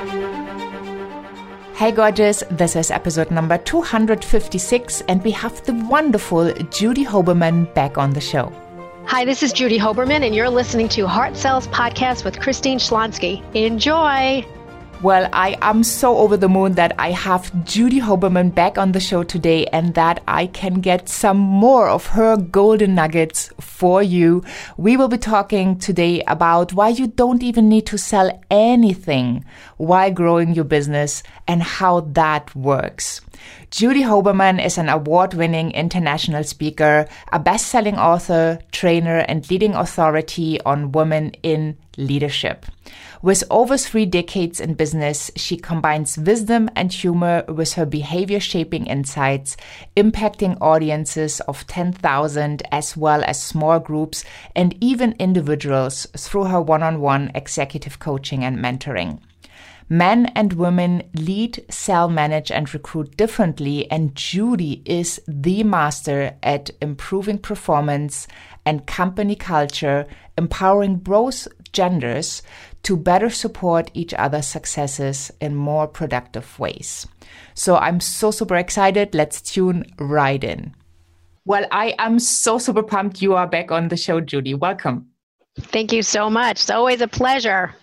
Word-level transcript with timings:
Hey, 0.00 1.92
gorgeous. 1.92 2.42
This 2.50 2.74
is 2.74 2.90
episode 2.90 3.30
number 3.30 3.58
256, 3.58 5.02
and 5.02 5.22
we 5.22 5.30
have 5.32 5.62
the 5.66 5.74
wonderful 5.74 6.50
Judy 6.70 7.04
Hoberman 7.04 7.72
back 7.74 7.98
on 7.98 8.14
the 8.14 8.20
show. 8.20 8.50
Hi, 9.04 9.26
this 9.26 9.42
is 9.42 9.52
Judy 9.52 9.78
Hoberman, 9.78 10.24
and 10.24 10.34
you're 10.34 10.48
listening 10.48 10.88
to 10.90 11.06
Heart 11.06 11.36
Sells 11.36 11.68
Podcast 11.68 12.24
with 12.24 12.40
Christine 12.40 12.78
Schlonski. 12.78 13.42
Enjoy. 13.54 14.42
Well, 15.02 15.30
I 15.32 15.56
am 15.62 15.82
so 15.82 16.18
over 16.18 16.36
the 16.36 16.50
moon 16.50 16.74
that 16.74 16.94
I 16.98 17.12
have 17.12 17.64
Judy 17.64 18.02
Hoberman 18.02 18.54
back 18.54 18.76
on 18.76 18.92
the 18.92 19.00
show 19.00 19.22
today 19.22 19.64
and 19.72 19.94
that 19.94 20.22
I 20.28 20.48
can 20.48 20.82
get 20.82 21.08
some 21.08 21.38
more 21.38 21.88
of 21.88 22.08
her 22.08 22.36
golden 22.36 22.96
nuggets 22.96 23.50
for 23.58 24.02
you. 24.02 24.44
We 24.76 24.98
will 24.98 25.08
be 25.08 25.16
talking 25.16 25.78
today 25.78 26.22
about 26.26 26.74
why 26.74 26.90
you 26.90 27.06
don't 27.06 27.42
even 27.42 27.70
need 27.70 27.86
to 27.86 27.96
sell 27.96 28.42
anything 28.50 29.46
while 29.78 30.10
growing 30.10 30.54
your 30.54 30.66
business 30.66 31.22
and 31.48 31.62
how 31.62 32.00
that 32.00 32.54
works. 32.54 33.22
Judy 33.70 34.02
Hoberman 34.02 34.62
is 34.62 34.76
an 34.76 34.90
award 34.90 35.32
winning 35.32 35.70
international 35.70 36.44
speaker, 36.44 37.08
a 37.32 37.38
best 37.38 37.68
selling 37.68 37.96
author, 37.96 38.58
trainer, 38.70 39.20
and 39.20 39.48
leading 39.50 39.74
authority 39.74 40.60
on 40.66 40.92
women 40.92 41.30
in 41.42 41.78
leadership. 41.96 42.66
With 43.22 43.44
over 43.50 43.76
three 43.76 44.06
decades 44.06 44.60
in 44.60 44.74
business, 44.74 45.30
she 45.36 45.58
combines 45.58 46.16
wisdom 46.16 46.70
and 46.74 46.90
humor 46.90 47.44
with 47.48 47.74
her 47.74 47.84
behavior 47.84 48.40
shaping 48.40 48.86
insights, 48.86 49.58
impacting 49.94 50.56
audiences 50.62 51.40
of 51.40 51.66
10,000 51.66 52.62
as 52.72 52.96
well 52.96 53.22
as 53.24 53.42
small 53.42 53.78
groups 53.78 54.24
and 54.56 54.74
even 54.82 55.16
individuals 55.18 56.06
through 56.16 56.44
her 56.44 56.62
one 56.62 56.82
on 56.82 57.02
one 57.02 57.30
executive 57.34 57.98
coaching 57.98 58.42
and 58.42 58.56
mentoring. 58.58 59.20
Men 59.92 60.26
and 60.36 60.52
women 60.54 61.02
lead, 61.14 61.64
sell, 61.68 62.08
manage, 62.08 62.50
and 62.50 62.72
recruit 62.72 63.16
differently, 63.16 63.90
and 63.90 64.14
Judy 64.14 64.82
is 64.86 65.20
the 65.26 65.64
master 65.64 66.36
at 66.44 66.70
improving 66.80 67.38
performance 67.38 68.28
and 68.64 68.86
company 68.86 69.34
culture, 69.34 70.06
empowering 70.38 70.96
both 70.96 71.48
genders 71.72 72.42
to 72.82 72.96
better 72.96 73.30
support 73.30 73.90
each 73.94 74.14
other's 74.14 74.46
successes 74.46 75.30
in 75.40 75.54
more 75.54 75.86
productive 75.86 76.58
ways. 76.58 77.06
So 77.54 77.76
I'm 77.76 78.00
so 78.00 78.30
super 78.30 78.56
excited. 78.56 79.14
Let's 79.14 79.40
tune 79.40 79.84
right 79.98 80.42
in. 80.42 80.74
Well, 81.44 81.66
I 81.70 81.94
am 81.98 82.18
so 82.18 82.58
super 82.58 82.82
pumped 82.82 83.22
you 83.22 83.34
are 83.34 83.46
back 83.46 83.72
on 83.72 83.88
the 83.88 83.96
show, 83.96 84.20
Judy. 84.20 84.54
Welcome. 84.54 85.06
Thank 85.58 85.92
you 85.92 86.02
so 86.02 86.30
much. 86.30 86.60
It's 86.60 86.70
always 86.70 87.00
a 87.00 87.08
pleasure. 87.08 87.74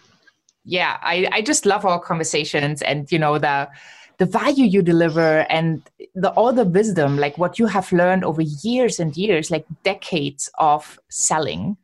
Yeah, 0.64 0.98
I, 1.02 1.28
I 1.32 1.42
just 1.42 1.66
love 1.66 1.86
our 1.86 2.00
conversations 2.00 2.82
and 2.82 3.12
you 3.12 3.20
know 3.20 3.38
the 3.38 3.70
the 4.18 4.26
value 4.26 4.66
you 4.66 4.82
deliver 4.82 5.46
and 5.50 5.82
the 6.16 6.32
all 6.32 6.52
the 6.52 6.66
wisdom, 6.66 7.18
like 7.18 7.38
what 7.38 7.60
you 7.60 7.68
have 7.68 7.92
learned 7.92 8.24
over 8.24 8.42
years 8.42 9.00
and 9.00 9.16
years, 9.16 9.52
like 9.52 9.66
decades 9.84 10.50
of 10.58 11.00
selling 11.10 11.78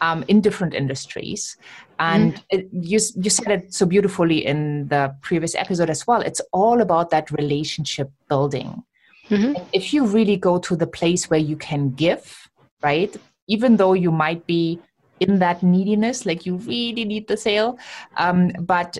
um, 0.00 0.24
in 0.28 0.40
different 0.40 0.74
industries. 0.74 1.56
And 1.98 2.34
mm. 2.34 2.44
it, 2.50 2.68
you, 2.72 2.98
you 3.22 3.30
said 3.30 3.48
it 3.48 3.74
so 3.74 3.86
beautifully 3.86 4.44
in 4.44 4.88
the 4.88 5.14
previous 5.22 5.54
episode 5.54 5.90
as 5.90 6.06
well. 6.06 6.20
It's 6.20 6.40
all 6.52 6.80
about 6.80 7.10
that 7.10 7.30
relationship 7.30 8.10
building. 8.28 8.82
Mm-hmm. 9.30 9.62
If 9.72 9.92
you 9.92 10.06
really 10.06 10.36
go 10.36 10.58
to 10.58 10.76
the 10.76 10.86
place 10.86 11.30
where 11.30 11.40
you 11.40 11.56
can 11.56 11.90
give, 11.90 12.48
right, 12.82 13.16
even 13.48 13.76
though 13.76 13.94
you 13.94 14.10
might 14.10 14.46
be 14.46 14.78
in 15.20 15.38
that 15.38 15.62
neediness, 15.62 16.26
like 16.26 16.44
you 16.44 16.56
really 16.56 17.04
need 17.04 17.26
the 17.26 17.36
sale, 17.36 17.78
um, 18.18 18.52
but 18.60 18.98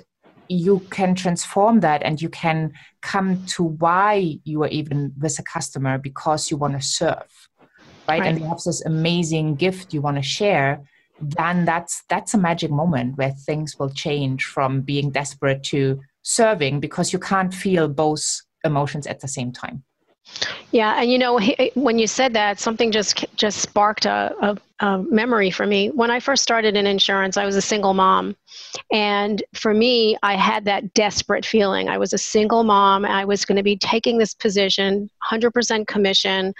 you 0.48 0.78
can 0.90 1.14
transform 1.14 1.80
that 1.80 2.02
and 2.02 2.22
you 2.22 2.28
can 2.28 2.72
come 3.02 3.44
to 3.46 3.64
why 3.64 4.38
you 4.44 4.62
are 4.62 4.68
even 4.68 5.12
with 5.20 5.38
a 5.38 5.42
customer 5.42 5.98
because 5.98 6.50
you 6.50 6.56
want 6.56 6.74
to 6.74 6.80
serve 6.80 7.48
right? 8.08 8.20
right? 8.20 8.28
And 8.28 8.40
you 8.40 8.46
have 8.46 8.62
this 8.62 8.84
amazing 8.84 9.56
gift 9.56 9.92
you 9.92 10.00
want 10.00 10.16
to 10.16 10.22
share, 10.22 10.82
then 11.20 11.64
that's 11.64 12.02
that's 12.08 12.34
a 12.34 12.38
magic 12.38 12.70
moment 12.70 13.16
where 13.16 13.30
things 13.30 13.78
will 13.78 13.90
change 13.90 14.44
from 14.44 14.82
being 14.82 15.10
desperate 15.10 15.62
to 15.64 16.00
serving 16.22 16.80
because 16.80 17.12
you 17.12 17.18
can't 17.18 17.54
feel 17.54 17.88
both 17.88 18.40
emotions 18.64 19.06
at 19.06 19.20
the 19.20 19.28
same 19.28 19.52
time. 19.52 19.84
Yeah, 20.72 21.00
and 21.00 21.10
you 21.10 21.18
know, 21.18 21.40
when 21.74 21.98
you 21.98 22.06
said 22.06 22.34
that, 22.34 22.58
something 22.58 22.90
just 22.90 23.24
just 23.36 23.60
sparked 23.60 24.04
a, 24.04 24.34
a, 24.40 24.84
a, 24.84 24.98
memory 25.04 25.50
for 25.50 25.66
me. 25.66 25.88
When 25.90 26.10
I 26.10 26.20
first 26.20 26.42
started 26.42 26.76
in 26.76 26.86
insurance, 26.86 27.36
I 27.36 27.46
was 27.46 27.56
a 27.56 27.62
single 27.62 27.94
mom, 27.94 28.36
and 28.92 29.42
for 29.54 29.72
me, 29.72 30.18
I 30.22 30.34
had 30.34 30.64
that 30.64 30.92
desperate 30.94 31.46
feeling. 31.46 31.88
I 31.88 31.98
was 31.98 32.12
a 32.12 32.18
single 32.18 32.64
mom. 32.64 33.04
I 33.04 33.24
was 33.24 33.44
going 33.44 33.56
to 33.56 33.62
be 33.62 33.76
taking 33.76 34.18
this 34.18 34.34
position, 34.34 35.08
100% 35.30 35.86
commission, 35.86 36.52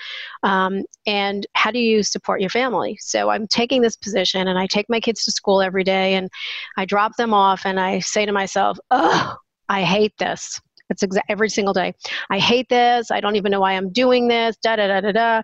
um, 0.43 0.84
and 1.06 1.47
how 1.54 1.71
do 1.71 1.81
you 1.81 2.03
support 2.03 2.41
your 2.41 2.50
family? 2.50 2.97
So 3.00 3.31
I'm 3.31 3.47
taking 3.48 3.83
this 3.83 3.97
position, 3.97 4.48
and 4.48 4.59
I 4.59 4.66
take 4.66 4.88
my 4.88 5.00
kids 5.00 5.25
to 5.25 5.33
school 5.33 5.60
every 5.60 5.84
day, 5.84 6.15
and 6.15 6.31
I 6.77 6.84
drop 6.84 7.16
them 7.16 7.34
off, 7.34 7.66
and 7.66 7.81
I 7.81 7.98
say 7.98 8.25
to 8.25 8.33
myself, 8.33 8.78
"Oh, 8.91 9.37
I 9.69 9.83
hate 9.83 10.15
this." 10.19 10.60
It's 10.91 11.02
exa- 11.02 11.20
every 11.28 11.48
single 11.48 11.74
day. 11.74 11.94
I 12.30 12.38
hate 12.38 12.69
this. 12.69 13.10
I 13.10 13.20
don't 13.20 13.36
even 13.36 13.50
know 13.50 13.60
why 13.60 13.72
I'm 13.72 13.92
doing 13.92 14.28
this. 14.28 14.56
Da 14.62 14.76
da 14.76 14.86
da 14.86 15.00
da 15.00 15.12
da. 15.12 15.42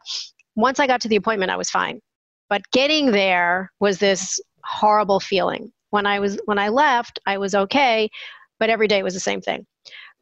Once 0.54 0.78
I 0.80 0.86
got 0.86 1.00
to 1.02 1.08
the 1.08 1.16
appointment, 1.16 1.50
I 1.50 1.56
was 1.56 1.70
fine. 1.70 2.00
But 2.48 2.62
getting 2.72 3.10
there 3.10 3.72
was 3.80 3.98
this 3.98 4.40
horrible 4.64 5.20
feeling. 5.20 5.72
When 5.90 6.06
I 6.06 6.20
was 6.20 6.38
when 6.46 6.58
I 6.58 6.68
left, 6.68 7.18
I 7.26 7.38
was 7.38 7.54
okay, 7.54 8.10
but 8.58 8.70
every 8.70 8.88
day 8.88 9.02
was 9.02 9.14
the 9.14 9.20
same 9.20 9.40
thing. 9.40 9.66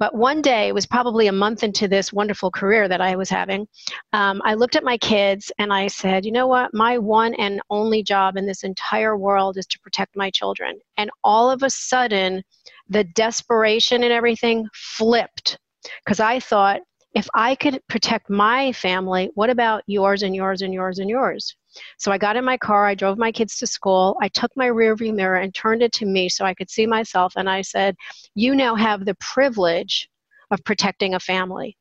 But 0.00 0.14
one 0.14 0.40
day, 0.40 0.68
it 0.68 0.74
was 0.74 0.86
probably 0.86 1.26
a 1.26 1.32
month 1.32 1.62
into 1.62 1.86
this 1.86 2.10
wonderful 2.10 2.50
career 2.50 2.88
that 2.88 3.02
I 3.02 3.16
was 3.16 3.28
having. 3.28 3.68
Um, 4.14 4.40
I 4.46 4.54
looked 4.54 4.74
at 4.74 4.82
my 4.82 4.96
kids 4.96 5.52
and 5.58 5.74
I 5.74 5.88
said, 5.88 6.24
you 6.24 6.32
know 6.32 6.46
what? 6.46 6.72
My 6.72 6.96
one 6.96 7.34
and 7.34 7.60
only 7.68 8.02
job 8.02 8.38
in 8.38 8.46
this 8.46 8.64
entire 8.64 9.14
world 9.14 9.58
is 9.58 9.66
to 9.66 9.78
protect 9.80 10.16
my 10.16 10.30
children. 10.30 10.80
And 10.96 11.10
all 11.22 11.50
of 11.50 11.62
a 11.62 11.68
sudden, 11.68 12.42
the 12.90 13.04
desperation 13.04 14.02
and 14.02 14.12
everything 14.12 14.68
flipped 14.74 15.58
because 16.04 16.20
I 16.20 16.40
thought, 16.40 16.80
if 17.14 17.28
I 17.34 17.54
could 17.54 17.80
protect 17.88 18.30
my 18.30 18.72
family, 18.72 19.30
what 19.34 19.50
about 19.50 19.82
yours 19.86 20.22
and 20.22 20.34
yours 20.34 20.62
and 20.62 20.72
yours 20.72 20.98
and 20.98 21.10
yours? 21.10 21.56
So 21.98 22.12
I 22.12 22.18
got 22.18 22.36
in 22.36 22.44
my 22.44 22.56
car, 22.56 22.86
I 22.86 22.94
drove 22.94 23.18
my 23.18 23.32
kids 23.32 23.56
to 23.56 23.66
school, 23.66 24.16
I 24.20 24.28
took 24.28 24.50
my 24.56 24.66
rearview 24.66 25.14
mirror 25.14 25.36
and 25.36 25.54
turned 25.54 25.82
it 25.82 25.92
to 25.94 26.06
me 26.06 26.28
so 26.28 26.44
I 26.44 26.54
could 26.54 26.70
see 26.70 26.86
myself, 26.86 27.32
and 27.36 27.48
I 27.48 27.62
said, 27.62 27.96
You 28.34 28.54
now 28.54 28.74
have 28.74 29.04
the 29.04 29.16
privilege 29.16 30.08
of 30.50 30.62
protecting 30.64 31.14
a 31.14 31.20
family. 31.20 31.76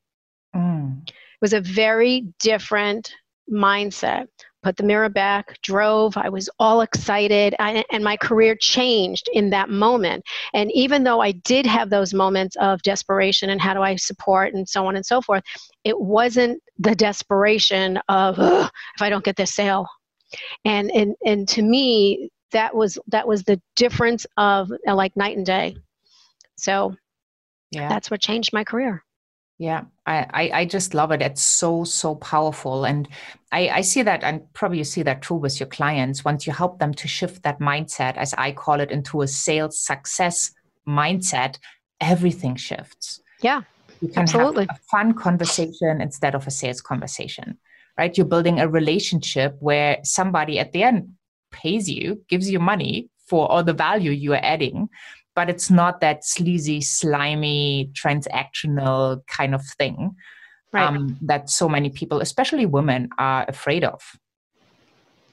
Mm. 0.55 1.07
It 1.07 1.13
was 1.41 1.53
a 1.53 1.61
very 1.61 2.25
different 2.39 3.11
mindset 3.51 4.27
put 4.61 4.77
the 4.77 4.83
mirror 4.83 5.09
back, 5.09 5.61
drove. 5.61 6.17
I 6.17 6.29
was 6.29 6.49
all 6.59 6.81
excited, 6.81 7.55
I, 7.59 7.83
and 7.91 8.03
my 8.03 8.17
career 8.17 8.55
changed 8.55 9.29
in 9.33 9.49
that 9.51 9.69
moment. 9.69 10.23
And 10.53 10.71
even 10.73 11.03
though 11.03 11.21
I 11.21 11.31
did 11.31 11.65
have 11.65 11.89
those 11.89 12.13
moments 12.13 12.55
of 12.57 12.81
desperation 12.81 13.49
and 13.49 13.61
how 13.61 13.73
do 13.73 13.81
I 13.81 13.95
support 13.95 14.53
and 14.53 14.67
so 14.67 14.85
on 14.85 14.95
and 14.95 15.05
so 15.05 15.21
forth, 15.21 15.43
it 15.83 15.99
wasn't 15.99 16.61
the 16.77 16.95
desperation 16.95 17.99
of 18.09 18.37
if 18.39 19.01
I 19.01 19.09
don't 19.09 19.25
get 19.25 19.35
this 19.35 19.53
sale. 19.53 19.87
And 20.65 20.91
and 20.91 21.15
and 21.25 21.47
to 21.49 21.61
me, 21.61 22.29
that 22.51 22.75
was 22.75 22.99
that 23.07 23.27
was 23.27 23.43
the 23.43 23.61
difference 23.75 24.25
of 24.37 24.71
like 24.85 25.15
night 25.15 25.37
and 25.37 25.45
day. 25.45 25.77
So 26.57 26.95
yeah. 27.71 27.89
that's 27.89 28.11
what 28.11 28.21
changed 28.21 28.53
my 28.53 28.63
career. 28.63 29.03
Yeah, 29.59 29.81
I, 30.05 30.49
I 30.53 30.65
just 30.65 30.93
love 30.93 31.11
it. 31.11 31.21
It's 31.21 31.41
so, 31.41 31.83
so 31.83 32.15
powerful. 32.15 32.85
And 32.85 33.09
I, 33.51 33.67
I 33.67 33.81
see 33.81 34.01
that, 34.03 34.23
and 34.23 34.41
probably 34.53 34.77
you 34.77 34.85
see 34.85 35.03
that 35.03 35.21
too 35.21 35.35
with 35.35 35.59
your 35.59 35.67
clients. 35.67 36.23
Once 36.23 36.47
you 36.47 36.53
help 36.53 36.79
them 36.79 36.93
to 36.93 37.09
shift 37.09 37.43
that 37.43 37.59
mindset, 37.59 38.15
as 38.15 38.33
I 38.37 38.53
call 38.53 38.79
it, 38.79 38.89
into 38.89 39.21
a 39.21 39.27
sales 39.27 39.77
success 39.77 40.51
mindset, 40.87 41.57
everything 41.99 42.55
shifts. 42.55 43.21
Yeah, 43.41 43.63
you 43.99 44.07
can 44.07 44.23
absolutely. 44.23 44.67
have 44.67 44.77
a 44.77 44.89
fun 44.89 45.13
conversation 45.13 45.99
instead 45.99 46.35
of 46.35 46.47
a 46.47 46.51
sales 46.51 46.79
conversation, 46.79 47.57
right? 47.97 48.17
You're 48.17 48.27
building 48.27 48.61
a 48.61 48.67
relationship 48.69 49.57
where 49.59 49.97
somebody 50.03 50.57
at 50.57 50.71
the 50.71 50.83
end 50.83 51.15
pays 51.51 51.89
you, 51.89 52.23
gives 52.29 52.49
you 52.49 52.59
money 52.59 53.09
for 53.27 53.51
all 53.51 53.63
the 53.63 53.73
value 53.73 54.11
you 54.11 54.33
are 54.33 54.41
adding 54.41 54.87
but 55.39 55.49
it's 55.49 55.69
not 55.69 56.01
that 56.01 56.25
sleazy, 56.25 56.81
slimy, 56.81 57.89
transactional 57.93 59.25
kind 59.27 59.55
of 59.55 59.65
thing 59.77 60.13
right. 60.73 60.85
um, 60.85 61.17
that 61.21 61.49
so 61.49 61.69
many 61.69 61.89
people, 61.89 62.19
especially 62.19 62.65
women, 62.65 63.07
are 63.17 63.45
afraid 63.47 63.85
of. 63.85 64.01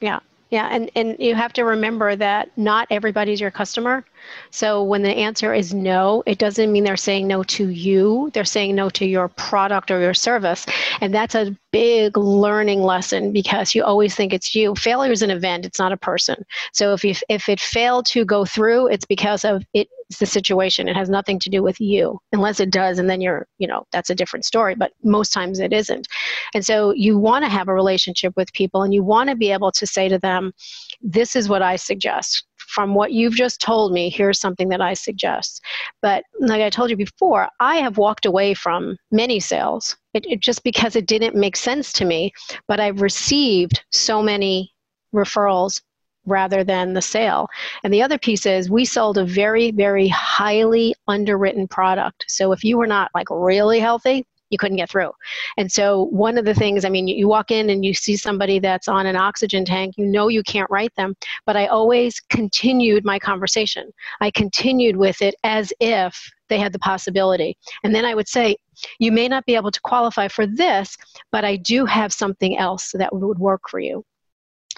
Yeah. 0.00 0.20
Yeah, 0.50 0.68
and, 0.70 0.90
and 0.94 1.16
you 1.18 1.34
have 1.34 1.52
to 1.54 1.64
remember 1.64 2.14
that 2.14 2.56
not 2.56 2.86
everybody's 2.90 3.40
your 3.40 3.50
customer. 3.50 4.04
So 4.52 4.82
when 4.82 5.02
the 5.02 5.10
answer 5.10 5.52
is 5.52 5.74
no, 5.74 6.22
it 6.24 6.38
doesn't 6.38 6.70
mean 6.70 6.84
they're 6.84 6.96
saying 6.96 7.26
no 7.26 7.42
to 7.44 7.68
you. 7.68 8.30
They're 8.32 8.44
saying 8.44 8.76
no 8.76 8.88
to 8.90 9.04
your 9.04 9.26
product 9.28 9.90
or 9.90 10.00
your 10.00 10.14
service. 10.14 10.64
And 11.00 11.12
that's 11.12 11.34
a 11.34 11.56
big 11.72 12.16
learning 12.16 12.82
lesson 12.82 13.32
because 13.32 13.74
you 13.74 13.82
always 13.82 14.14
think 14.14 14.32
it's 14.32 14.54
you. 14.54 14.76
Failure 14.76 15.10
is 15.10 15.22
an 15.22 15.30
event, 15.30 15.66
it's 15.66 15.80
not 15.80 15.92
a 15.92 15.96
person. 15.96 16.44
So 16.72 16.92
if 16.92 17.04
you 17.04 17.14
if 17.28 17.48
it 17.48 17.60
failed 17.60 18.06
to 18.06 18.24
go 18.24 18.44
through, 18.44 18.86
it's 18.88 19.04
because 19.04 19.44
of 19.44 19.64
it 19.74 19.88
is 20.10 20.18
the 20.18 20.26
situation. 20.26 20.88
It 20.88 20.96
has 20.96 21.08
nothing 21.08 21.38
to 21.40 21.50
do 21.50 21.62
with 21.62 21.80
you, 21.80 22.18
unless 22.32 22.60
it 22.60 22.70
does, 22.70 22.98
and 22.98 23.08
then 23.08 23.20
you're, 23.20 23.46
you 23.58 23.66
know, 23.66 23.84
that's 23.92 24.10
a 24.10 24.14
different 24.14 24.44
story. 24.44 24.74
But 24.74 24.92
most 25.02 25.32
times 25.32 25.58
it 25.58 25.72
isn't. 25.72 26.06
And 26.54 26.64
so 26.64 26.92
you 26.92 27.18
want 27.18 27.44
to 27.44 27.50
have 27.50 27.68
a 27.68 27.74
relationship 27.74 28.34
with 28.36 28.52
people, 28.52 28.82
and 28.82 28.94
you 28.94 29.02
want 29.02 29.30
to 29.30 29.36
be 29.36 29.52
able 29.52 29.72
to 29.72 29.86
say 29.86 30.08
to 30.08 30.18
them, 30.18 30.52
"This 31.00 31.36
is 31.36 31.48
what 31.48 31.62
I 31.62 31.76
suggest." 31.76 32.44
From 32.56 32.94
what 32.94 33.12
you've 33.12 33.34
just 33.34 33.60
told 33.60 33.92
me, 33.92 34.10
here's 34.10 34.40
something 34.40 34.68
that 34.70 34.80
I 34.80 34.94
suggest. 34.94 35.62
But 36.02 36.24
like 36.40 36.62
I 36.62 36.68
told 36.68 36.90
you 36.90 36.96
before, 36.96 37.48
I 37.60 37.76
have 37.76 37.96
walked 37.96 38.26
away 38.26 38.54
from 38.54 38.96
many 39.12 39.38
sales 39.38 39.96
it, 40.16 40.26
it 40.26 40.40
just 40.40 40.64
because 40.64 40.96
it 40.96 41.06
didn't 41.06 41.36
make 41.36 41.56
sense 41.56 41.92
to 41.94 42.04
me. 42.04 42.32
But 42.66 42.80
I've 42.80 43.02
received 43.02 43.84
so 43.92 44.22
many 44.22 44.72
referrals 45.14 45.80
rather 46.26 46.64
than 46.64 46.92
the 46.92 47.02
sale. 47.02 47.48
And 47.84 47.92
the 47.92 48.02
other 48.02 48.18
piece 48.18 48.46
is 48.46 48.70
we 48.70 48.84
sold 48.84 49.18
a 49.18 49.24
very, 49.24 49.70
very 49.70 50.08
highly 50.08 50.94
underwritten 51.08 51.68
product. 51.68 52.24
So 52.28 52.52
if 52.52 52.64
you 52.64 52.76
were 52.76 52.86
not 52.86 53.10
like 53.14 53.28
really 53.30 53.80
healthy, 53.80 54.26
you 54.50 54.58
couldn't 54.58 54.76
get 54.76 54.90
through. 54.90 55.10
And 55.56 55.70
so 55.70 56.04
one 56.04 56.38
of 56.38 56.44
the 56.44 56.54
things, 56.54 56.84
I 56.84 56.88
mean, 56.88 57.08
you 57.08 57.28
walk 57.28 57.50
in 57.50 57.70
and 57.70 57.84
you 57.84 57.94
see 57.94 58.16
somebody 58.16 58.58
that's 58.58 58.88
on 58.88 59.06
an 59.06 59.16
oxygen 59.16 59.64
tank, 59.64 59.94
you 59.96 60.06
know 60.06 60.28
you 60.28 60.42
can't 60.42 60.70
write 60.70 60.94
them, 60.94 61.14
but 61.46 61.56
I 61.56 61.66
always 61.66 62.20
continued 62.20 63.04
my 63.04 63.18
conversation. 63.18 63.90
I 64.20 64.30
continued 64.30 64.96
with 64.96 65.20
it 65.22 65.34
as 65.42 65.72
if 65.80 66.30
they 66.48 66.58
had 66.58 66.72
the 66.72 66.78
possibility. 66.78 67.56
And 67.82 67.94
then 67.94 68.04
I 68.04 68.14
would 68.14 68.28
say, 68.28 68.56
you 68.98 69.10
may 69.10 69.26
not 69.26 69.44
be 69.46 69.56
able 69.56 69.72
to 69.72 69.80
qualify 69.80 70.28
for 70.28 70.46
this, 70.46 70.96
but 71.32 71.44
I 71.44 71.56
do 71.56 71.84
have 71.86 72.12
something 72.12 72.56
else 72.56 72.92
that 72.94 73.14
would 73.14 73.38
work 73.38 73.62
for 73.68 73.80
you. 73.80 74.04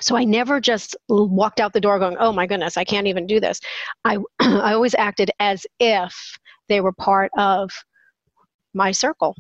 So 0.00 0.16
I 0.16 0.24
never 0.24 0.60
just 0.60 0.96
walked 1.08 1.60
out 1.60 1.72
the 1.72 1.80
door 1.80 1.98
going, 1.98 2.16
oh 2.18 2.32
my 2.32 2.46
goodness, 2.46 2.76
I 2.76 2.84
can't 2.84 3.06
even 3.06 3.26
do 3.26 3.40
this. 3.40 3.60
I, 4.04 4.18
I 4.40 4.72
always 4.72 4.94
acted 4.94 5.30
as 5.40 5.66
if 5.80 6.14
they 6.68 6.80
were 6.80 6.92
part 6.92 7.30
of 7.36 7.70
my 8.74 8.92
circle. 8.92 9.36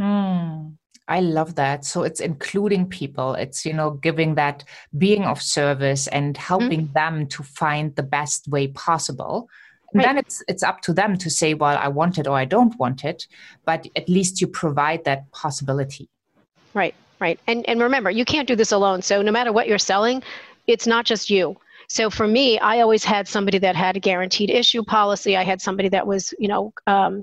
Mm, 0.00 0.76
I 1.08 1.20
love 1.20 1.54
that. 1.56 1.84
So 1.84 2.02
it's 2.02 2.20
including 2.20 2.88
people. 2.88 3.34
It's, 3.34 3.64
you 3.64 3.72
know, 3.72 3.92
giving 3.92 4.34
that 4.36 4.64
being 4.96 5.24
of 5.24 5.40
service 5.40 6.06
and 6.08 6.34
mm-hmm. 6.34 6.42
helping 6.42 6.82
mm-hmm. 6.82 6.92
them 6.92 7.26
to 7.28 7.42
find 7.42 7.94
the 7.96 8.02
best 8.02 8.48
way 8.48 8.68
possible. 8.68 9.48
Right. 9.94 10.06
then 10.06 10.16
it's 10.16 10.42
it's 10.48 10.62
up 10.62 10.80
to 10.82 10.94
them 10.94 11.18
to 11.18 11.28
say, 11.28 11.52
well, 11.52 11.76
I 11.76 11.88
want 11.88 12.16
it 12.16 12.26
or 12.26 12.34
I 12.34 12.46
don't 12.46 12.78
want 12.78 13.04
it. 13.04 13.26
But 13.66 13.86
at 13.94 14.08
least 14.08 14.40
you 14.40 14.46
provide 14.46 15.04
that 15.04 15.30
possibility. 15.32 16.08
Right, 16.72 16.94
right. 17.22 17.40
And 17.46 17.66
and 17.68 17.80
remember, 17.80 18.10
you 18.10 18.24
can't 18.24 18.48
do 18.48 18.56
this 18.56 18.72
alone. 18.72 19.00
So 19.00 19.22
no 19.22 19.32
matter 19.32 19.52
what 19.52 19.68
you're 19.68 19.78
selling, 19.78 20.22
it's 20.66 20.86
not 20.86 21.06
just 21.06 21.30
you. 21.30 21.56
So 21.88 22.10
for 22.10 22.26
me, 22.26 22.58
I 22.58 22.80
always 22.80 23.04
had 23.04 23.28
somebody 23.28 23.58
that 23.58 23.76
had 23.76 23.96
a 23.96 24.00
guaranteed 24.00 24.50
issue 24.50 24.82
policy. 24.82 25.36
I 25.36 25.44
had 25.44 25.60
somebody 25.60 25.88
that 25.90 26.06
was, 26.06 26.32
you 26.38 26.48
know, 26.48 26.72
um, 26.86 27.22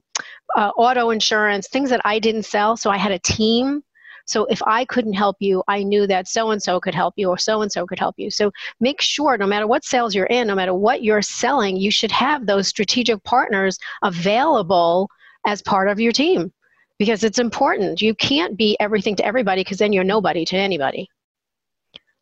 uh, 0.56 0.70
auto 0.78 1.10
insurance, 1.10 1.68
things 1.68 1.90
that 1.90 2.02
I 2.06 2.20
didn't 2.20 2.44
sell. 2.44 2.78
So 2.78 2.90
I 2.90 2.98
had 2.98 3.12
a 3.12 3.20
team. 3.20 3.84
So 4.26 4.46
if 4.46 4.62
I 4.68 4.86
couldn't 4.86 5.14
help 5.14 5.38
you, 5.40 5.64
I 5.68 5.82
knew 5.82 6.06
that 6.06 6.28
so 6.28 6.52
and 6.52 6.62
so 6.62 6.80
could 6.80 6.94
help 6.94 7.16
you 7.18 7.30
or 7.30 7.38
so 7.38 7.64
and 7.64 7.72
so 7.72 7.88
could 7.88 7.98
help 7.98 8.16
you. 8.18 8.30
So 8.30 8.52
make 8.80 9.02
sure 9.02 9.38
no 9.38 9.48
matter 9.48 9.66
what 9.66 9.84
sales 9.84 10.14
you're 10.14 10.28
in, 10.28 10.48
no 10.48 10.56
matter 10.56 10.76
what 10.76 11.04
you're 11.04 11.24
selling, 11.24 11.76
you 11.76 11.90
should 11.90 12.12
have 12.12 12.46
those 12.46 12.68
strategic 12.68 13.24
partners 13.24 13.80
available 14.04 15.10
as 15.48 15.64
part 15.64 15.90
of 15.90 16.00
your 16.00 16.12
team 16.12 16.54
because 17.00 17.24
it's 17.24 17.40
important. 17.40 18.02
You 18.02 18.14
can't 18.14 18.58
be 18.58 18.78
everything 18.80 19.16
to 19.16 19.26
everybody 19.26 19.62
because 19.64 19.80
then 19.80 19.94
you're 19.94 20.04
nobody 20.04 20.46
to 20.46 20.58
anybody. 20.58 21.10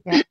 Yeah, 0.06 0.22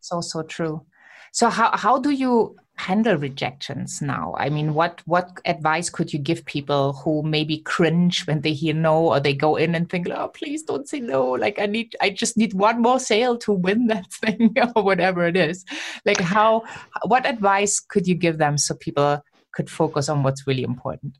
so 0.00 0.20
so 0.20 0.42
true. 0.42 0.84
So 1.32 1.48
how 1.48 1.74
how 1.76 1.98
do 1.98 2.10
you 2.10 2.56
handle 2.78 3.16
rejections 3.16 4.02
now? 4.02 4.34
I 4.36 4.50
mean, 4.50 4.74
what 4.74 5.02
what 5.06 5.38
advice 5.44 5.88
could 5.88 6.12
you 6.12 6.18
give 6.18 6.44
people 6.44 6.94
who 6.94 7.22
maybe 7.22 7.58
cringe 7.58 8.26
when 8.26 8.40
they 8.40 8.52
hear 8.52 8.74
no, 8.74 9.12
or 9.12 9.20
they 9.20 9.34
go 9.34 9.56
in 9.56 9.74
and 9.74 9.88
think, 9.88 10.08
"Oh, 10.10 10.28
please 10.28 10.62
don't 10.64 10.88
say 10.88 11.00
no." 11.00 11.30
Like 11.30 11.58
I 11.58 11.66
need, 11.66 11.94
I 12.00 12.10
just 12.10 12.36
need 12.36 12.54
one 12.54 12.82
more 12.82 12.98
sale 12.98 13.38
to 13.38 13.52
win 13.52 13.86
that 13.92 14.12
thing, 14.12 14.54
or 14.74 14.82
whatever 14.82 15.26
it 15.26 15.36
is. 15.36 15.64
Like 16.04 16.20
how, 16.20 16.64
what 17.04 17.24
advice 17.26 17.80
could 17.80 18.06
you 18.06 18.14
give 18.14 18.38
them 18.38 18.58
so 18.58 18.74
people 18.74 19.22
could 19.52 19.70
focus 19.70 20.08
on 20.08 20.22
what's 20.22 20.46
really 20.46 20.64
important? 20.64 21.16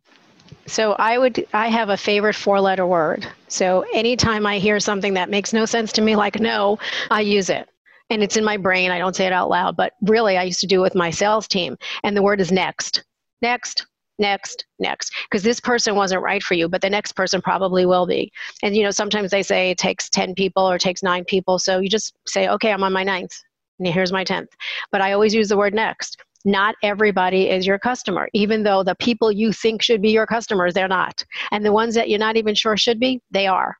So 0.66 0.92
I 0.92 1.18
would 1.18 1.46
I 1.52 1.68
have 1.68 1.90
a 1.90 1.96
favorite 1.96 2.34
four 2.34 2.60
letter 2.60 2.86
word. 2.86 3.26
So 3.48 3.84
anytime 3.92 4.46
I 4.46 4.58
hear 4.58 4.80
something 4.80 5.14
that 5.14 5.30
makes 5.30 5.52
no 5.52 5.64
sense 5.64 5.92
to 5.92 6.02
me 6.02 6.16
like 6.16 6.40
no, 6.40 6.78
I 7.10 7.20
use 7.20 7.50
it 7.50 7.68
and 8.10 8.22
it's 8.22 8.36
in 8.36 8.44
my 8.44 8.56
brain. 8.56 8.90
I 8.90 8.98
don't 8.98 9.16
say 9.16 9.26
it 9.26 9.32
out 9.32 9.48
loud, 9.48 9.76
but 9.76 9.94
really, 10.02 10.36
I 10.36 10.44
used 10.44 10.60
to 10.60 10.66
do 10.66 10.80
it 10.80 10.82
with 10.82 10.94
my 10.94 11.10
sales 11.10 11.48
team. 11.48 11.76
And 12.04 12.16
the 12.16 12.22
word 12.22 12.40
is 12.40 12.52
next, 12.52 13.04
next, 13.42 13.86
next, 14.18 14.64
next, 14.78 15.12
because 15.28 15.42
this 15.42 15.60
person 15.60 15.94
wasn't 15.94 16.22
right 16.22 16.42
for 16.42 16.54
you, 16.54 16.68
but 16.68 16.80
the 16.80 16.90
next 16.90 17.12
person 17.12 17.42
probably 17.42 17.86
will 17.86 18.06
be. 18.06 18.32
And 18.62 18.76
you 18.76 18.82
know, 18.82 18.90
sometimes 18.90 19.30
they 19.30 19.42
say 19.42 19.70
it 19.70 19.78
takes 19.78 20.08
10 20.08 20.34
people 20.34 20.68
or 20.68 20.78
takes 20.78 21.02
nine 21.02 21.24
people. 21.24 21.58
So 21.58 21.80
you 21.80 21.88
just 21.88 22.14
say, 22.26 22.48
okay, 22.48 22.72
I'm 22.72 22.84
on 22.84 22.92
my 22.92 23.04
ninth, 23.04 23.32
and 23.78 23.88
here's 23.88 24.12
my 24.12 24.24
10th. 24.24 24.48
But 24.92 25.00
I 25.00 25.12
always 25.12 25.34
use 25.34 25.48
the 25.48 25.56
word 25.56 25.74
next. 25.74 26.18
Not 26.46 26.76
everybody 26.82 27.50
is 27.50 27.66
your 27.66 27.78
customer, 27.78 28.28
even 28.32 28.62
though 28.62 28.82
the 28.82 28.94
people 28.94 29.30
you 29.30 29.52
think 29.52 29.82
should 29.82 30.00
be 30.00 30.10
your 30.10 30.26
customers, 30.26 30.72
they're 30.72 30.88
not. 30.88 31.22
And 31.50 31.64
the 31.64 31.72
ones 31.72 31.94
that 31.96 32.08
you're 32.08 32.18
not 32.18 32.36
even 32.36 32.54
sure 32.54 32.76
should 32.76 32.98
be, 32.98 33.20
they 33.30 33.46
are. 33.46 33.76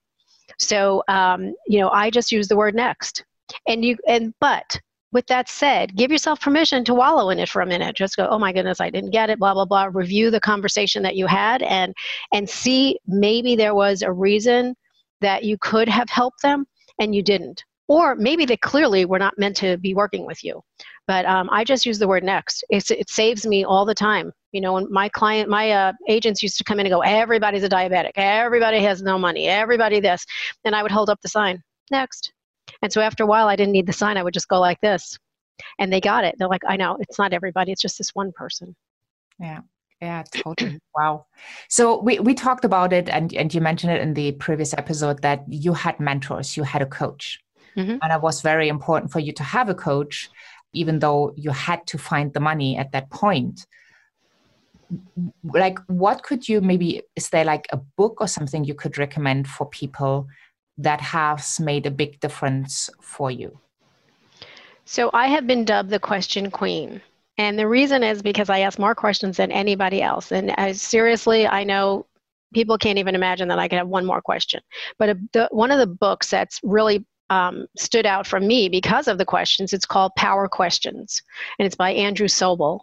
So, 0.59 1.03
um, 1.09 1.55
you 1.67 1.81
know, 1.81 1.91
I 1.91 2.11
just 2.11 2.33
use 2.33 2.49
the 2.49 2.57
word 2.57 2.75
next 2.75 3.25
and 3.67 3.85
you 3.85 3.97
and 4.09 4.35
but 4.41 4.81
with 5.13 5.27
that 5.29 5.49
said, 5.49 5.97
give 5.97 6.11
yourself 6.11 6.41
permission 6.41 6.85
to 6.85 6.93
wallow 6.93 7.31
in 7.31 7.39
it 7.39 7.49
for 7.49 7.63
a 7.63 7.67
minute. 7.67 7.97
Just 7.97 8.17
go, 8.17 8.27
oh 8.29 8.39
my 8.39 8.53
goodness, 8.53 8.81
I 8.81 8.91
didn't 8.91 9.13
get 9.13 9.31
it, 9.31 9.39
blah, 9.39 9.55
blah, 9.55 9.65
blah. 9.65 9.89
Review 9.91 10.31
the 10.31 10.41
conversation 10.41 11.03
that 11.05 11.17
you 11.17 11.27
had 11.27 11.63
and 11.63 11.95
and 12.33 12.49
see 12.49 12.99
maybe 13.07 13.57
there 13.57 13.75
was 13.75 14.03
a 14.03 14.13
reason 14.13 14.75
that 15.21 15.45
you 15.45 15.57
could 15.59 15.89
have 15.89 16.11
helped 16.11 16.43
them 16.43 16.67
and 16.99 17.15
you 17.15 17.23
didn't. 17.23 17.65
Or 17.89 18.17
maybe 18.17 18.45
they 18.45 18.57
clearly 18.57 19.05
were 19.05 19.19
not 19.19 19.39
meant 19.39 19.57
to 19.59 19.79
be 19.79 19.95
working 19.95 20.27
with 20.27 20.43
you. 20.43 20.61
But 21.07 21.25
um, 21.27 21.49
I 21.53 21.63
just 21.65 21.87
use 21.87 21.99
the 21.99 22.09
word 22.09 22.25
next. 22.25 22.65
It's, 22.69 22.91
it 22.91 23.09
saves 23.09 23.47
me 23.47 23.65
all 23.65 23.85
the 23.85 23.95
time. 23.95 24.33
You 24.53 24.61
know, 24.61 24.73
when 24.73 24.91
my 24.91 25.09
client, 25.09 25.49
my 25.49 25.71
uh, 25.71 25.93
agents 26.09 26.43
used 26.43 26.59
to 26.59 26.65
come 26.65 26.81
in 26.81 26.87
and 26.87 26.93
go, 26.93 27.01
everybody's 27.01 27.63
a 27.63 27.69
diabetic, 27.69 28.13
everybody 28.17 28.81
has 28.83 29.03
no 29.03 29.19
money, 29.19 29.47
everybody 29.47 30.01
this. 30.01 30.25
And 30.65 30.75
I 30.75 30.83
would 30.83 30.91
hold 30.91 31.11
up 31.11 31.21
the 31.21 31.29
sign, 31.29 31.63
next, 31.91 32.33
and 32.83 32.93
so 32.93 33.01
after 33.01 33.25
a 33.25 33.27
while, 33.27 33.49
I 33.49 33.57
didn't 33.57 33.73
need 33.73 33.87
the 33.87 33.93
sign. 33.93 34.17
I 34.17 34.23
would 34.23 34.35
just 34.35 34.49
go 34.49 34.61
like 34.61 34.81
this. 34.81 35.19
And 35.79 35.93
they 35.93 36.01
got 36.01 36.25
it. 36.25 36.35
They're 36.39 36.49
like, 36.49 36.63
I 36.67 36.77
know, 36.77 36.97
it's 37.01 37.19
not 37.19 37.33
everybody, 37.33 37.73
it's 37.73 37.81
just 37.81 37.99
this 37.99 38.11
one 38.15 38.33
person. 38.33 38.77
Yeah. 39.41 39.61
Yeah, 40.03 40.25
totally. 40.35 40.79
wow. 40.95 41.25
So 41.71 42.03
we, 42.03 42.19
we 42.19 42.35
talked 42.35 42.67
about 42.67 42.93
it 42.93 43.09
and, 43.09 43.33
and 43.33 43.55
you 43.55 43.63
mentioned 43.63 43.93
it 43.93 44.03
in 44.03 44.13
the 44.13 44.33
previous 44.33 44.75
episode 44.75 45.23
that 45.23 45.45
you 45.49 45.73
had 45.73 45.99
mentors, 45.99 46.57
you 46.57 46.65
had 46.65 46.83
a 46.83 46.87
coach. 46.87 47.41
Mm-hmm. 47.79 47.99
And 48.03 48.13
it 48.13 48.21
was 48.21 48.43
very 48.43 48.69
important 48.69 49.11
for 49.11 49.21
you 49.21 49.33
to 49.33 49.43
have 49.43 49.71
a 49.71 49.75
coach, 49.75 50.29
even 50.73 50.99
though 50.99 51.33
you 51.37 51.51
had 51.51 51.87
to 51.89 51.99
find 51.99 52.33
the 52.33 52.41
money 52.41 52.77
at 52.77 52.93
that 52.93 53.11
point. 53.11 53.67
Like, 55.43 55.79
what 55.89 56.23
could 56.23 56.49
you 56.49 56.61
maybe, 56.61 57.03
is 57.17 57.31
there 57.31 57.45
like 57.45 57.67
a 57.73 57.77
book 57.77 58.21
or 58.21 58.29
something 58.29 58.65
you 58.65 58.75
could 58.75 58.99
recommend 58.99 59.49
for 59.49 59.67
people 59.67 60.29
that 60.79 61.01
has 61.01 61.59
made 61.59 61.87
a 61.87 61.91
big 61.91 62.21
difference 62.21 62.91
for 63.01 63.31
you? 63.31 63.59
So 64.85 65.11
I 65.13 65.27
have 65.27 65.47
been 65.47 65.65
dubbed 65.65 65.91
the 65.91 65.99
question 65.99 66.51
queen. 66.51 67.01
And 67.39 67.59
the 67.59 67.69
reason 67.69 68.03
is 68.03 68.23
because 68.23 68.49
I 68.49 68.61
ask 68.61 68.79
more 68.79 68.95
questions 68.95 69.37
than 69.37 69.51
anybody 69.51 70.01
else. 70.01 70.33
And 70.33 70.53
I, 70.53 70.73
seriously, 70.73 71.47
I 71.47 71.65
know 71.65 72.07
people 72.55 72.79
can't 72.79 72.99
even 72.99 73.15
imagine 73.15 73.49
that 73.49 73.59
I 73.59 73.69
could 73.69 73.79
have 73.79 73.89
one 73.89 74.07
more 74.07 74.23
question. 74.23 74.61
But 74.99 75.11
a, 75.11 75.19
the, 75.33 75.49
one 75.51 75.71
of 75.71 75.79
the 75.79 75.87
books 75.87 76.31
that's 76.31 76.61
really 76.63 77.05
um, 77.31 77.67
stood 77.77 78.07
out 78.07 78.27
for 78.27 78.41
me 78.41 78.69
because 78.69 79.09
of 79.09 79.19
the 79.19 79.25
questions, 79.25 79.73
it's 79.73 79.87
called 79.87 80.13
Power 80.17 80.49
Questions. 80.49 81.23
And 81.59 81.67
it's 81.67 81.77
by 81.77 81.93
Andrew 81.93 82.29
Sobel. 82.29 82.81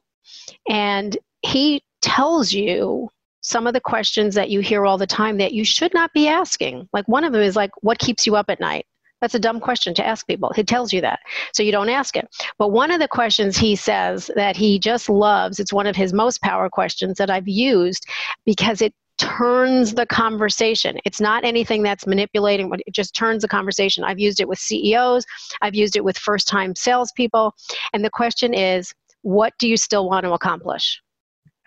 And 0.69 1.17
he 1.41 1.81
tells 2.01 2.51
you 2.51 3.09
some 3.41 3.67
of 3.67 3.73
the 3.73 3.81
questions 3.81 4.35
that 4.35 4.49
you 4.49 4.61
hear 4.61 4.85
all 4.85 4.97
the 4.97 5.05
time 5.07 5.37
that 5.37 5.53
you 5.53 5.65
should 5.65 5.93
not 5.93 6.13
be 6.13 6.27
asking. 6.27 6.87
Like 6.93 7.07
one 7.07 7.23
of 7.23 7.33
them 7.33 7.41
is 7.41 7.55
like, 7.55 7.71
what 7.81 7.99
keeps 7.99 8.25
you 8.25 8.35
up 8.35 8.49
at 8.49 8.59
night? 8.59 8.85
That's 9.21 9.35
a 9.35 9.39
dumb 9.39 9.61
question 9.61 9.93
to 9.95 10.05
ask 10.05 10.27
people. 10.27 10.51
He 10.53 10.63
tells 10.63 10.91
you 10.91 10.99
that. 11.01 11.19
So 11.53 11.63
you 11.63 11.71
don't 11.71 11.89
ask 11.89 12.17
it. 12.17 12.27
But 12.57 12.71
one 12.71 12.91
of 12.91 12.99
the 12.99 13.07
questions 13.07 13.55
he 13.55 13.75
says 13.75 14.29
that 14.35 14.57
he 14.57 14.79
just 14.79 15.09
loves, 15.09 15.61
it's 15.61 15.71
one 15.71 15.87
of 15.87 15.95
his 15.95 16.11
most 16.11 16.41
power 16.41 16.69
questions 16.69 17.17
that 17.19 17.29
I've 17.29 17.47
used 17.47 18.05
because 18.45 18.81
it 18.81 18.93
turns 19.17 19.93
the 19.93 20.05
conversation. 20.05 20.97
It's 21.05 21.21
not 21.21 21.43
anything 21.43 21.83
that's 21.83 22.07
manipulating, 22.07 22.69
but 22.69 22.81
it 22.85 22.93
just 22.93 23.15
turns 23.15 23.41
the 23.41 23.47
conversation. 23.47 24.03
I've 24.03 24.19
used 24.19 24.39
it 24.39 24.47
with 24.47 24.59
CEOs, 24.59 25.25
I've 25.61 25.75
used 25.75 25.95
it 25.95 26.03
with 26.03 26.17
first 26.17 26.47
time 26.47 26.75
salespeople. 26.75 27.53
And 27.93 28.03
the 28.03 28.09
question 28.09 28.53
is, 28.53 28.93
what 29.21 29.53
do 29.59 29.67
you 29.67 29.77
still 29.77 30.09
want 30.09 30.25
to 30.25 30.33
accomplish? 30.33 31.01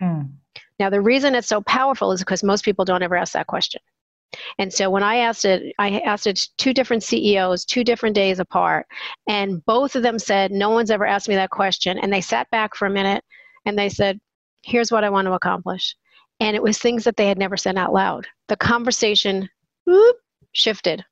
Mm. 0.01 0.31
Now, 0.79 0.89
the 0.89 1.01
reason 1.01 1.35
it's 1.35 1.47
so 1.47 1.61
powerful 1.61 2.11
is 2.11 2.19
because 2.21 2.43
most 2.43 2.63
people 2.63 2.85
don't 2.85 3.01
ever 3.01 3.15
ask 3.15 3.33
that 3.33 3.47
question. 3.47 3.81
And 4.59 4.71
so 4.71 4.89
when 4.89 5.03
I 5.03 5.17
asked 5.17 5.45
it, 5.45 5.73
I 5.79 5.99
asked 6.01 6.27
it 6.27 6.47
two 6.57 6.73
different 6.73 7.01
CEOs, 7.03 7.65
two 7.65 7.83
different 7.83 8.13
days 8.13 8.39
apart, 8.39 8.85
and 9.27 9.63
both 9.65 9.95
of 9.95 10.03
them 10.03 10.19
said, 10.19 10.51
No 10.51 10.69
one's 10.69 10.91
ever 10.91 11.05
asked 11.05 11.29
me 11.29 11.35
that 11.35 11.49
question. 11.49 11.97
And 11.97 12.11
they 12.11 12.21
sat 12.21 12.49
back 12.51 12.75
for 12.75 12.85
a 12.85 12.91
minute 12.91 13.23
and 13.65 13.79
they 13.79 13.89
said, 13.89 14.19
Here's 14.63 14.91
what 14.91 15.03
I 15.03 15.09
want 15.09 15.27
to 15.27 15.33
accomplish. 15.33 15.95
And 16.39 16.55
it 16.55 16.61
was 16.61 16.77
things 16.77 17.03
that 17.03 17.17
they 17.17 17.27
had 17.27 17.37
never 17.37 17.57
said 17.57 17.77
out 17.77 17.93
loud. 17.93 18.27
The 18.47 18.57
conversation 18.57 19.49
whoop, 19.85 20.17
shifted. 20.51 21.03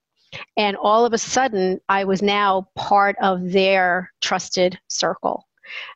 And 0.57 0.75
all 0.77 1.05
of 1.05 1.13
a 1.13 1.17
sudden, 1.17 1.79
I 1.87 2.03
was 2.03 2.21
now 2.21 2.67
part 2.75 3.15
of 3.21 3.51
their 3.51 4.11
trusted 4.21 4.77
circle 4.89 5.45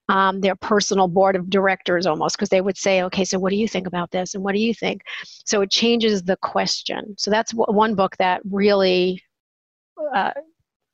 um, 0.07 0.41
their 0.41 0.55
personal 0.55 1.07
board 1.07 1.35
of 1.35 1.49
directors 1.49 2.05
almost 2.05 2.35
because 2.35 2.49
they 2.49 2.61
would 2.61 2.77
say 2.77 3.03
okay 3.03 3.25
so 3.25 3.39
what 3.39 3.51
do 3.51 3.55
you 3.55 3.67
think 3.67 3.87
about 3.87 4.11
this 4.11 4.33
and 4.33 4.43
what 4.43 4.53
do 4.53 4.59
you 4.59 4.73
think 4.73 5.01
so 5.23 5.61
it 5.61 5.71
changes 5.71 6.23
the 6.23 6.37
question 6.37 7.15
so 7.17 7.31
that's 7.31 7.51
one 7.53 7.95
book 7.95 8.15
that 8.17 8.41
really 8.49 9.21
uh, 10.13 10.31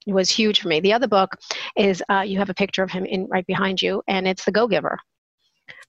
was 0.07 0.29
huge 0.29 0.61
for 0.61 0.67
me 0.67 0.79
the 0.79 0.93
other 0.93 1.07
book 1.07 1.31
is 1.75 2.03
uh, 2.09 2.21
you 2.21 2.37
have 2.37 2.49
a 2.49 2.53
picture 2.53 2.83
of 2.83 2.91
him 2.91 3.05
in 3.05 3.25
right 3.27 3.47
behind 3.47 3.81
you 3.81 4.01
and 4.07 4.27
it's 4.27 4.45
the 4.45 4.51
go 4.51 4.67
giver 4.67 4.99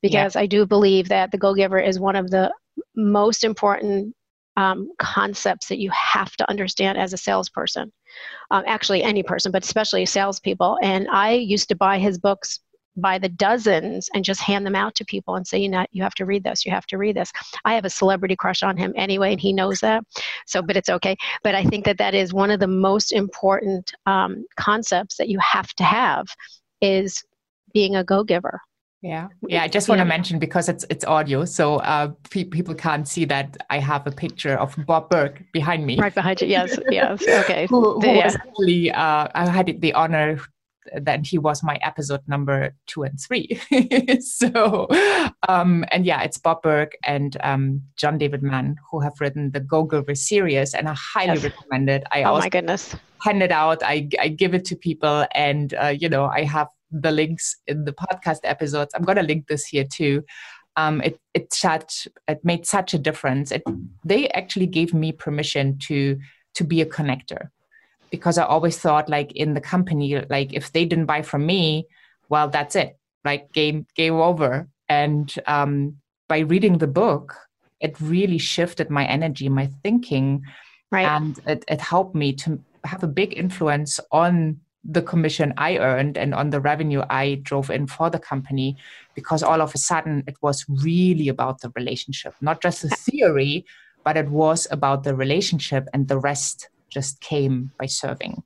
because 0.09 0.35
yeah. 0.35 0.43
i 0.43 0.47
do 0.47 0.67
believe 0.67 1.09
that 1.09 1.31
the 1.31 1.39
go 1.39 1.55
giver 1.55 1.79
is 1.79 1.99
one 2.01 2.17
of 2.17 2.31
the 2.31 2.53
most 2.95 3.45
important 3.45 4.15
um, 4.57 4.91
concepts 4.99 5.69
that 5.69 5.79
you 5.79 5.91
have 5.91 6.35
to 6.37 6.49
understand 6.49 6.99
as 6.99 7.13
a 7.13 7.17
salesperson. 7.17 7.93
Um, 8.51 8.65
actually, 8.67 9.03
any 9.03 9.23
person, 9.23 9.53
but 9.53 9.65
especially 9.65 10.07
salespeople. 10.07 10.79
And 10.83 11.09
I 11.11 11.33
used 11.33 11.69
to 11.69 11.77
buy 11.77 11.99
his 11.99 12.19
books 12.19 12.61
by 12.99 13.19
the 13.19 13.29
dozens 13.29 14.09
and 14.15 14.25
just 14.25 14.41
hand 14.41 14.65
them 14.65 14.75
out 14.75 14.95
to 14.95 15.05
people 15.05 15.35
and 15.37 15.47
say, 15.47 15.59
you 15.59 15.69
know, 15.69 15.85
you 15.91 16.03
have 16.03 16.15
to 16.15 16.25
read 16.25 16.43
this, 16.43 16.65
you 16.65 16.73
have 16.73 16.87
to 16.87 16.97
read 16.97 17.15
this. 17.15 17.31
I 17.67 17.75
have 17.75 17.85
a 17.85 17.91
celebrity 17.91 18.37
crush 18.37 18.63
on 18.63 18.79
him 18.79 18.95
anyway, 18.97 19.33
and 19.33 19.41
he 19.41 19.53
knows 19.53 19.81
that. 19.81 20.03
So, 20.47 20.63
but 20.63 20.79
it's 20.79 20.89
okay. 20.89 21.15
But 21.43 21.55
I 21.55 21.63
think 21.63 21.85
that 21.85 21.99
that 21.99 22.15
is 22.15 22.33
one 22.33 22.51
of 22.51 22.59
the 22.59 22.67
most 22.67 23.13
important 23.13 23.93
um, 24.07 24.47
concepts 24.57 25.19
that 25.19 25.29
you 25.29 25.39
have 25.41 25.75
to 25.75 25.85
have 25.85 26.27
is 26.81 27.23
being 27.75 27.97
a 27.97 28.05
go-giver. 28.05 28.63
Yeah, 29.03 29.29
yeah. 29.47 29.63
I 29.63 29.69
just 29.69 29.89
want 29.89 29.99
to 30.01 30.05
mention 30.05 30.39
because 30.39 30.69
it's 30.69 30.85
it's 30.89 31.05
audio, 31.05 31.45
so 31.45 31.77
uh, 31.77 32.13
pe- 32.31 32.45
people 32.45 32.75
can't 32.75 33.07
see 33.07 33.25
that 33.27 33.57
I 33.69 33.79
have 33.79 34.07
a 34.07 34.11
picture 34.11 34.57
of 34.57 34.75
Bob 34.87 35.11
Burg 35.11 35.45
behind 35.53 35.87
me. 35.87 35.99
Right 35.99 36.15
behind 36.15 36.41
you. 36.41 36.49
Yes, 36.49 36.79
yes. 36.91 37.23
Okay. 37.45 37.67
who, 37.69 38.01
who 38.01 38.07
yeah. 38.07 38.33
actually 38.35 38.91
uh, 38.91 39.29
I 39.35 39.49
had 39.49 39.81
the 39.81 39.93
honor 39.93 40.41
that 40.95 41.27
he 41.27 41.39
was 41.39 41.63
my 41.63 41.79
episode 41.83 42.21
number 42.27 42.75
two 42.87 43.03
and 43.03 43.21
three. 43.21 43.61
so, 44.21 44.89
um, 45.49 45.85
and 45.91 46.07
yeah, 46.07 46.23
it's 46.23 46.39
Bob 46.39 46.63
Burg 46.63 46.93
and 47.05 47.37
um, 47.43 47.83
John 47.97 48.19
David 48.19 48.43
Mann 48.43 48.77
who 48.91 49.01
have 49.01 49.15
written 49.21 49.51
the 49.51 49.61
Go 49.61 49.85
Giver 49.85 50.15
series, 50.15 50.75
and 50.75 50.89
I 50.89 50.95
highly 50.95 51.35
yes. 51.35 51.45
recommend 51.45 51.91
it. 51.91 52.05
I 52.13 52.23
oh 52.25 52.39
my 52.39 52.49
goodness, 52.49 52.97
hand 53.21 53.43
it 53.43 53.53
out. 53.53 53.83
I 53.83 54.09
I 54.19 54.29
give 54.29 54.55
it 54.55 54.65
to 54.67 54.77
people, 54.77 55.27
and 55.35 55.75
uh, 55.75 55.89
you 55.89 56.09
know, 56.09 56.27
I 56.27 56.45
have 56.45 56.69
the 57.01 57.11
links 57.11 57.57
in 57.67 57.85
the 57.85 57.93
podcast 57.93 58.41
episodes. 58.45 58.93
I'm 58.95 59.05
gonna 59.05 59.23
link 59.23 59.47
this 59.47 59.67
here 59.67 59.85
too. 59.85 60.25
Um, 60.77 61.01
it 61.03 61.19
it 61.35 61.53
such 61.53 62.09
it 62.29 62.45
made 62.45 62.67
such 62.67 62.95
a 62.95 62.99
difference. 62.99 63.51
It, 63.53 63.63
they 64.05 64.29
actually 64.31 64.67
gave 64.67 64.93
me 64.93 65.13
permission 65.13 65.79
to 65.89 66.19
to 66.55 66.65
be 66.65 66.81
a 66.81 66.87
connector 66.87 67.51
because 68.11 68.39
I 68.39 68.45
always 68.45 68.79
thought 68.79 69.09
like 69.09 69.33
in 69.33 69.55
the 69.55 69.61
company, 69.61 70.21
like 70.31 70.53
if 70.53 70.73
they 70.73 70.85
didn't 70.85 71.07
buy 71.07 71.23
from 71.23 71.47
me, 71.47 71.87
well, 72.29 72.49
that's 72.49 72.77
it, 72.77 72.99
like 73.25 73.53
game 73.53 73.87
game 73.95 74.15
over. 74.15 74.69
And 74.89 75.33
um, 75.47 75.97
by 76.29 76.41
reading 76.41 76.79
the 76.79 76.87
book, 76.87 77.37
it 77.81 78.01
really 78.01 78.39
shifted 78.39 78.91
my 78.91 79.05
energy, 79.05 79.49
my 79.49 79.67
thinking, 79.83 80.43
right. 80.91 81.07
and 81.07 81.39
it, 81.47 81.65
it 81.69 81.81
helped 81.81 82.15
me 82.15 82.33
to 82.35 82.61
have 82.85 83.03
a 83.03 83.09
big 83.09 83.37
influence 83.37 84.01
on 84.13 84.61
the 84.89 85.03
commission 85.03 85.53
I 85.57 85.79
earned 85.79 86.17
and 86.17 86.35
on 86.35 86.51
the 86.51 86.61
revenue 86.61 87.03
I 87.11 87.41
drove 87.43 87.71
in 87.71 87.87
for 87.87 88.09
the 88.11 88.19
company 88.19 88.77
because 89.15 89.43
all 89.43 89.61
of 89.61 89.75
a 89.75 89.79
sudden 89.79 90.23
it 90.27 90.37
was 90.43 90.65
really 90.69 91.29
about 91.29 91.61
the 91.61 91.73
relationship, 91.75 92.35
not 92.41 92.63
just 92.63 92.83
the 92.83 92.89
theory, 92.89 93.65
but 94.05 94.17
it 94.17 94.29
was 94.29 94.69
about 94.71 95.03
the 95.03 95.15
relationship 95.15 95.89
and 95.93 96.09
the 96.09 96.19
rest 96.19 96.69
just 96.89 97.21
came 97.21 97.73
by 97.79 97.87
serving. 97.87 98.43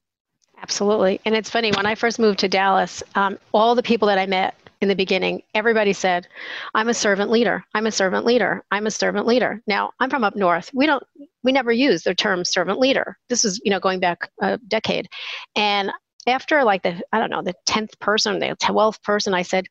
Absolutely. 0.62 1.20
And 1.24 1.34
it's 1.34 1.50
funny, 1.50 1.72
when 1.72 1.86
I 1.86 1.94
first 1.94 2.18
moved 2.18 2.38
to 2.40 2.48
Dallas, 2.48 3.02
um, 3.14 3.38
all 3.52 3.74
the 3.74 3.82
people 3.82 4.08
that 4.08 4.18
I 4.18 4.26
met 4.26 4.54
in 4.80 4.88
the 4.88 4.96
beginning, 4.96 5.42
everybody 5.54 5.92
said, 5.92 6.26
I'm 6.74 6.88
a 6.88 6.94
servant 6.94 7.30
leader. 7.30 7.64
I'm 7.74 7.86
a 7.86 7.92
servant 7.92 8.24
leader. 8.24 8.64
I'm 8.70 8.86
a 8.86 8.90
servant 8.90 9.26
leader. 9.26 9.62
Now, 9.66 9.92
I'm 10.00 10.10
from 10.10 10.24
up 10.24 10.36
north. 10.36 10.70
We 10.72 10.86
don't, 10.86 11.02
we 11.42 11.52
never 11.52 11.72
use 11.72 12.02
the 12.02 12.14
term 12.14 12.44
servant 12.44 12.78
leader. 12.78 13.18
This 13.28 13.44
is, 13.44 13.60
you 13.64 13.70
know, 13.70 13.80
going 13.80 14.00
back 14.00 14.30
a 14.40 14.58
decade. 14.68 15.08
And 15.56 15.90
after 16.26 16.64
like 16.64 16.82
the, 16.82 17.00
I 17.12 17.18
don't 17.18 17.30
know, 17.30 17.42
the 17.42 17.54
10th 17.68 17.98
person, 18.00 18.38
the 18.38 18.56
12th 18.62 19.02
person, 19.02 19.34
I 19.34 19.42
said, 19.42 19.66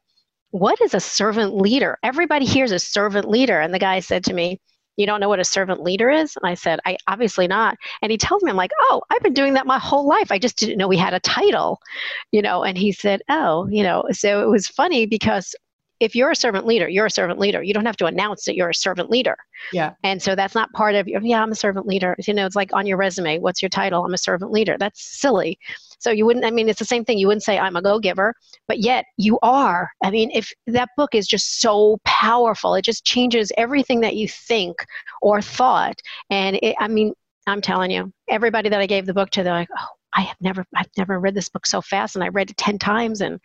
What 0.52 0.82
is 0.82 0.94
a 0.94 1.00
servant 1.00 1.56
leader? 1.56 1.98
Everybody 2.04 2.46
here 2.46 2.66
is 2.66 2.72
a 2.72 2.80
servant 2.80 3.30
leader. 3.30 3.60
And 3.60 3.74
the 3.74 3.80
guy 3.80 4.00
said 4.00 4.24
to 4.26 4.34
me, 4.34 4.60
you 5.00 5.06
don't 5.06 5.22
know 5.22 5.30
what 5.30 5.40
a 5.40 5.46
servant 5.46 5.82
leader 5.82 6.10
is? 6.10 6.36
And 6.36 6.50
I 6.50 6.56
said, 6.56 6.82
I 6.86 6.98
obviously 7.08 7.48
not. 7.48 7.78
And 8.02 8.12
he 8.12 8.18
tells 8.18 8.44
me, 8.44 8.52
I'm 8.52 8.58
like, 8.58 8.74
oh, 8.82 9.02
I've 9.10 9.24
been 9.24 9.34
doing 9.34 9.54
that 9.54 9.66
my 9.66 9.80
whole 9.80 10.06
life. 10.06 10.30
I 10.30 10.38
just 10.40 10.58
didn't 10.58 10.78
know 10.78 10.90
we 10.90 10.98
had 10.98 11.14
a 11.14 11.22
title, 11.22 11.80
you 12.34 12.42
know. 12.42 12.64
And 12.66 12.78
he 12.78 12.92
said, 12.92 13.22
oh, 13.30 13.66
you 13.72 13.82
know, 13.82 14.04
so 14.12 14.44
it 14.44 14.50
was 14.50 14.68
funny 14.68 15.06
because 15.06 15.56
if 16.00 16.16
you're 16.16 16.32
a 16.32 16.36
servant 16.36 16.66
leader, 16.66 16.88
you're 16.88 17.06
a 17.06 17.12
servant 17.12 17.40
leader. 17.40 17.62
You 17.62 17.74
don't 17.74 17.86
have 17.86 17.98
to 17.98 18.06
announce 18.06 18.46
that 18.46 18.56
you're 18.56 18.70
a 18.70 18.74
servant 18.76 19.10
leader. 19.10 19.36
Yeah. 19.74 19.94
And 20.04 20.22
so 20.22 20.36
that's 20.36 20.56
not 20.56 20.72
part 20.74 20.96
of 20.96 21.08
your, 21.08 21.22
yeah, 21.22 21.42
I'm 21.42 21.52
a 21.52 21.56
servant 21.56 21.88
leader. 21.88 22.16
You 22.26 22.34
know, 22.34 22.46
it's 22.46 22.56
like 22.56 22.72
on 22.74 22.86
your 22.86 22.98
resume, 22.98 23.40
what's 23.40 23.62
your 23.62 23.70
title? 23.70 24.06
I'm 24.06 24.14
a 24.14 24.18
servant 24.18 24.52
leader. 24.52 24.78
That's 24.80 25.20
silly. 25.20 25.60
So 26.00 26.12
you 26.12 26.26
wouldn't, 26.26 26.46
I 26.46 26.52
mean, 26.52 26.70
it's 26.70 26.80
the 26.80 26.86
same 26.86 27.04
thing. 27.04 27.18
You 27.18 27.28
wouldn't 27.28 27.44
say, 27.44 27.60
I'm 27.60 27.76
a 27.76 27.82
go 27.82 28.00
giver, 28.00 28.34
but 28.68 28.80
yet 28.80 29.06
you 29.18 29.38
are. 29.42 29.90
I 30.04 30.12
mean, 30.12 30.32
if 30.34 30.50
that 30.68 30.90
book 30.96 31.14
is 31.14 31.28
just 31.28 31.60
so 31.60 31.98
powerful, 32.06 32.76
it 32.76 32.86
just 32.86 33.04
changes 33.04 33.52
everything 33.58 34.00
that 34.02 34.16
you 34.16 34.28
think 34.28 34.78
or 35.22 35.42
thought. 35.42 36.00
And 36.30 36.58
it, 36.62 36.76
I 36.80 36.88
mean, 36.88 37.14
I'm 37.48 37.62
telling 37.62 37.92
you, 37.92 38.14
everybody 38.30 38.70
that 38.70 38.80
I 38.80 38.86
gave 38.86 39.06
the 39.06 39.14
book 39.14 39.32
to, 39.32 39.44
they're 39.44 39.52
like, 39.52 39.70
oh, 39.78 39.88
I 40.16 40.22
have 40.22 40.38
never, 40.42 40.66
I've 40.76 40.90
never 40.98 41.20
read 41.20 41.36
this 41.36 41.50
book 41.50 41.66
so 41.66 41.82
fast, 41.82 42.16
and 42.16 42.24
I 42.24 42.30
read 42.30 42.50
it 42.50 42.58
ten 42.58 42.80
times, 42.80 43.22
and 43.22 43.40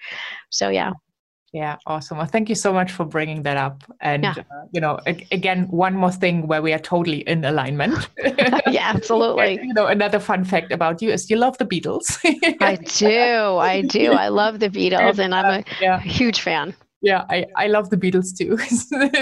so 0.48 0.70
yeah, 0.70 0.92
yeah, 1.54 1.76
awesome. 1.86 2.18
Well, 2.18 2.26
thank 2.26 2.48
you 2.48 2.56
so 2.56 2.72
much 2.72 2.90
for 2.90 3.04
bringing 3.04 3.44
that 3.44 3.56
up. 3.56 3.84
And, 4.00 4.24
yeah. 4.24 4.34
uh, 4.38 4.66
you 4.72 4.80
know, 4.80 4.98
again, 5.06 5.68
one 5.68 5.94
more 5.94 6.10
thing 6.10 6.48
where 6.48 6.60
we 6.60 6.72
are 6.72 6.80
totally 6.80 7.20
in 7.28 7.44
alignment. 7.44 8.10
yeah, 8.66 8.90
absolutely. 8.92 9.60
you 9.62 9.72
know, 9.72 9.86
another 9.86 10.18
fun 10.18 10.44
fact 10.44 10.72
about 10.72 11.00
you 11.00 11.10
is 11.10 11.30
you 11.30 11.36
love 11.36 11.56
the 11.58 11.64
Beatles. 11.64 12.18
I 12.60 12.74
do. 12.74 13.58
I 13.58 13.82
do. 13.82 14.10
I 14.10 14.28
love 14.28 14.58
the 14.58 14.68
Beatles, 14.78 15.20
and 15.20 15.32
I'm 15.32 15.60
a 15.60 15.64
yeah. 15.80 16.00
huge 16.00 16.40
fan 16.40 16.74
yeah 17.02 17.24
I, 17.28 17.44
I 17.54 17.66
love 17.66 17.90
the 17.90 17.98
beatles 17.98 18.34
too 18.34 18.56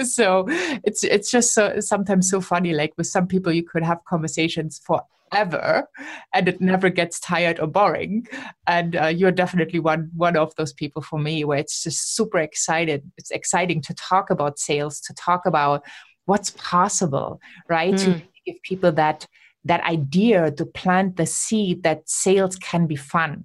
so 0.04 0.44
it's 0.84 1.02
it's 1.02 1.32
just 1.32 1.52
so 1.52 1.80
sometimes 1.80 2.30
so 2.30 2.40
funny 2.40 2.72
like 2.74 2.92
with 2.96 3.08
some 3.08 3.26
people 3.26 3.52
you 3.52 3.64
could 3.64 3.82
have 3.82 3.98
conversations 4.08 4.80
for 4.86 5.02
ever 5.32 5.88
and 6.34 6.48
it 6.48 6.60
never 6.60 6.88
gets 6.88 7.18
tired 7.20 7.58
or 7.60 7.66
boring 7.66 8.26
and 8.66 8.96
uh, 8.96 9.06
you're 9.06 9.32
definitely 9.32 9.78
one 9.78 10.10
one 10.16 10.36
of 10.36 10.54
those 10.56 10.72
people 10.72 11.02
for 11.02 11.18
me 11.18 11.44
where 11.44 11.58
it's 11.58 11.82
just 11.82 12.14
super 12.14 12.38
excited 12.38 13.02
it's 13.16 13.30
exciting 13.30 13.80
to 13.80 13.94
talk 13.94 14.30
about 14.30 14.58
sales 14.58 15.00
to 15.00 15.14
talk 15.14 15.46
about 15.46 15.82
what's 16.26 16.50
possible 16.50 17.40
right 17.68 17.94
mm. 17.94 18.04
to 18.04 18.12
hmm. 18.12 18.18
give 18.46 18.56
people 18.62 18.92
that 18.92 19.26
that 19.64 19.82
idea 19.84 20.50
to 20.50 20.66
plant 20.66 21.16
the 21.16 21.26
seed 21.26 21.82
that 21.82 22.08
sales 22.08 22.56
can 22.56 22.86
be 22.86 22.96
fun 22.96 23.44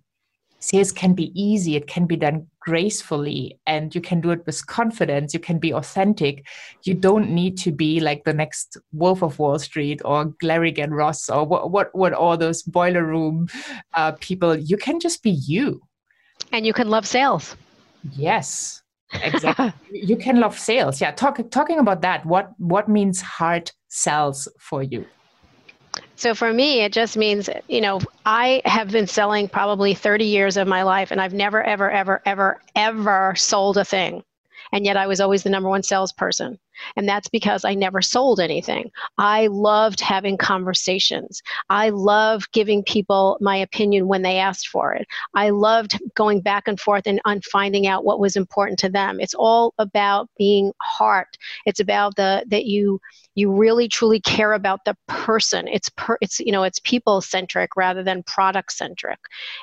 sales 0.67 0.91
can 0.91 1.13
be 1.13 1.27
easy 1.47 1.75
it 1.75 1.87
can 1.87 2.05
be 2.05 2.17
done 2.17 2.47
gracefully 2.67 3.57
and 3.65 3.95
you 3.95 4.01
can 4.01 4.19
do 4.19 4.31
it 4.31 4.45
with 4.45 4.67
confidence 4.67 5.33
you 5.33 5.39
can 5.39 5.57
be 5.57 5.73
authentic. 5.73 6.45
You 6.83 6.93
don't 6.93 7.29
need 7.29 7.57
to 7.59 7.71
be 7.71 8.01
like 8.01 8.25
the 8.25 8.33
next 8.33 8.77
wolf 8.91 9.21
of 9.23 9.39
wall 9.39 9.59
street 9.59 10.01
or 10.03 10.33
Gehrig 10.43 10.77
Ross 10.89 11.29
or 11.29 11.45
what 11.45 11.71
what 11.71 11.95
what 11.95 12.13
all 12.13 12.37
those 12.37 12.63
boiler 12.63 13.03
room 13.03 13.47
uh, 13.93 14.11
people. 14.19 14.55
You 14.55 14.77
can 14.77 14.99
just 14.99 15.23
be 15.23 15.31
you. 15.31 15.81
And 16.51 16.65
you 16.65 16.73
can 16.73 16.89
love 16.89 17.05
sales. 17.07 17.55
Yes 18.15 18.81
exactly. 19.13 19.71
You 20.11 20.17
can 20.17 20.41
love 20.41 20.59
sales. 20.59 20.99
Yeah 20.99 21.11
talk, 21.11 21.39
talking 21.49 21.79
about 21.79 22.01
that 22.01 22.25
what 22.25 22.51
what 22.57 22.89
means 22.89 23.21
hard 23.21 23.71
sells 23.87 24.49
for 24.59 24.83
you 24.83 25.05
so 26.15 26.33
for 26.33 26.53
me, 26.53 26.81
it 26.81 26.93
just 26.93 27.17
means, 27.17 27.49
you 27.67 27.81
know, 27.81 27.99
I 28.25 28.61
have 28.65 28.91
been 28.91 29.07
selling 29.07 29.47
probably 29.47 29.93
30 29.93 30.25
years 30.25 30.57
of 30.57 30.67
my 30.67 30.83
life, 30.83 31.11
and 31.11 31.21
I've 31.21 31.33
never, 31.33 31.63
ever, 31.63 31.91
ever, 31.91 32.21
ever, 32.25 32.61
ever 32.75 33.33
sold 33.35 33.77
a 33.77 33.85
thing. 33.85 34.23
And 34.71 34.85
yet 34.85 34.97
I 34.97 35.07
was 35.07 35.21
always 35.21 35.43
the 35.43 35.49
number 35.49 35.69
one 35.69 35.83
salesperson. 35.83 36.59
And 36.95 37.07
that's 37.07 37.27
because 37.27 37.65
I 37.65 37.73
never 37.73 38.01
sold 38.01 38.39
anything. 38.39 38.91
I 39.17 39.47
loved 39.47 39.99
having 39.99 40.37
conversations. 40.37 41.41
I 41.69 41.89
loved 41.89 42.51
giving 42.51 42.83
people 42.83 43.37
my 43.41 43.57
opinion 43.57 44.07
when 44.07 44.21
they 44.21 44.37
asked 44.37 44.67
for 44.67 44.93
it. 44.93 45.07
I 45.33 45.49
loved 45.49 45.99
going 46.15 46.41
back 46.41 46.67
and 46.67 46.79
forth 46.79 47.07
and 47.07 47.21
on 47.25 47.41
finding 47.41 47.87
out 47.87 48.05
what 48.05 48.19
was 48.19 48.35
important 48.35 48.77
to 48.79 48.89
them. 48.89 49.19
It's 49.19 49.33
all 49.33 49.73
about 49.77 50.29
being 50.37 50.71
heart. 50.81 51.37
It's 51.65 51.79
about 51.79 52.15
the 52.15 52.45
that 52.47 52.65
you 52.65 52.99
you 53.37 53.51
really 53.51 53.87
truly 53.87 54.19
care 54.19 54.53
about 54.53 54.83
the 54.83 54.97
person. 55.07 55.67
It's 55.67 55.89
per, 55.89 56.17
it's 56.21 56.39
you 56.39 56.51
know 56.51 56.63
it's 56.63 56.79
people 56.79 57.21
centric 57.21 57.77
rather 57.77 58.03
than 58.03 58.23
product 58.23 58.73
centric. 58.73 59.19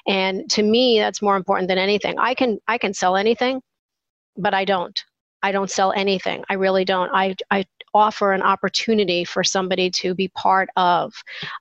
And 0.07 0.49
to 0.51 0.63
me 0.63 1.01
that's 1.01 1.21
more 1.21 1.37
important 1.37 1.69
than 1.69 1.79
anything. 1.79 2.17
I 2.19 2.35
can 2.35 2.59
I 2.69 2.79
can 2.79 2.95
sell 2.95 3.17
anything, 3.17 3.61
but 4.37 4.55
I 4.55 4.65
don't. 4.65 4.99
I 5.43 5.53
don't 5.53 5.71
sell 5.71 5.93
anything. 5.93 6.43
I 6.49 6.55
really 6.55 6.87
don't. 6.87 7.11
I, 7.13 7.35
I 7.51 7.67
offer 7.93 8.33
an 8.33 8.41
opportunity 8.41 9.27
for 9.27 9.45
somebody 9.45 9.91
to 9.91 10.15
be 10.15 10.29
part 10.29 10.71
of. 10.77 11.13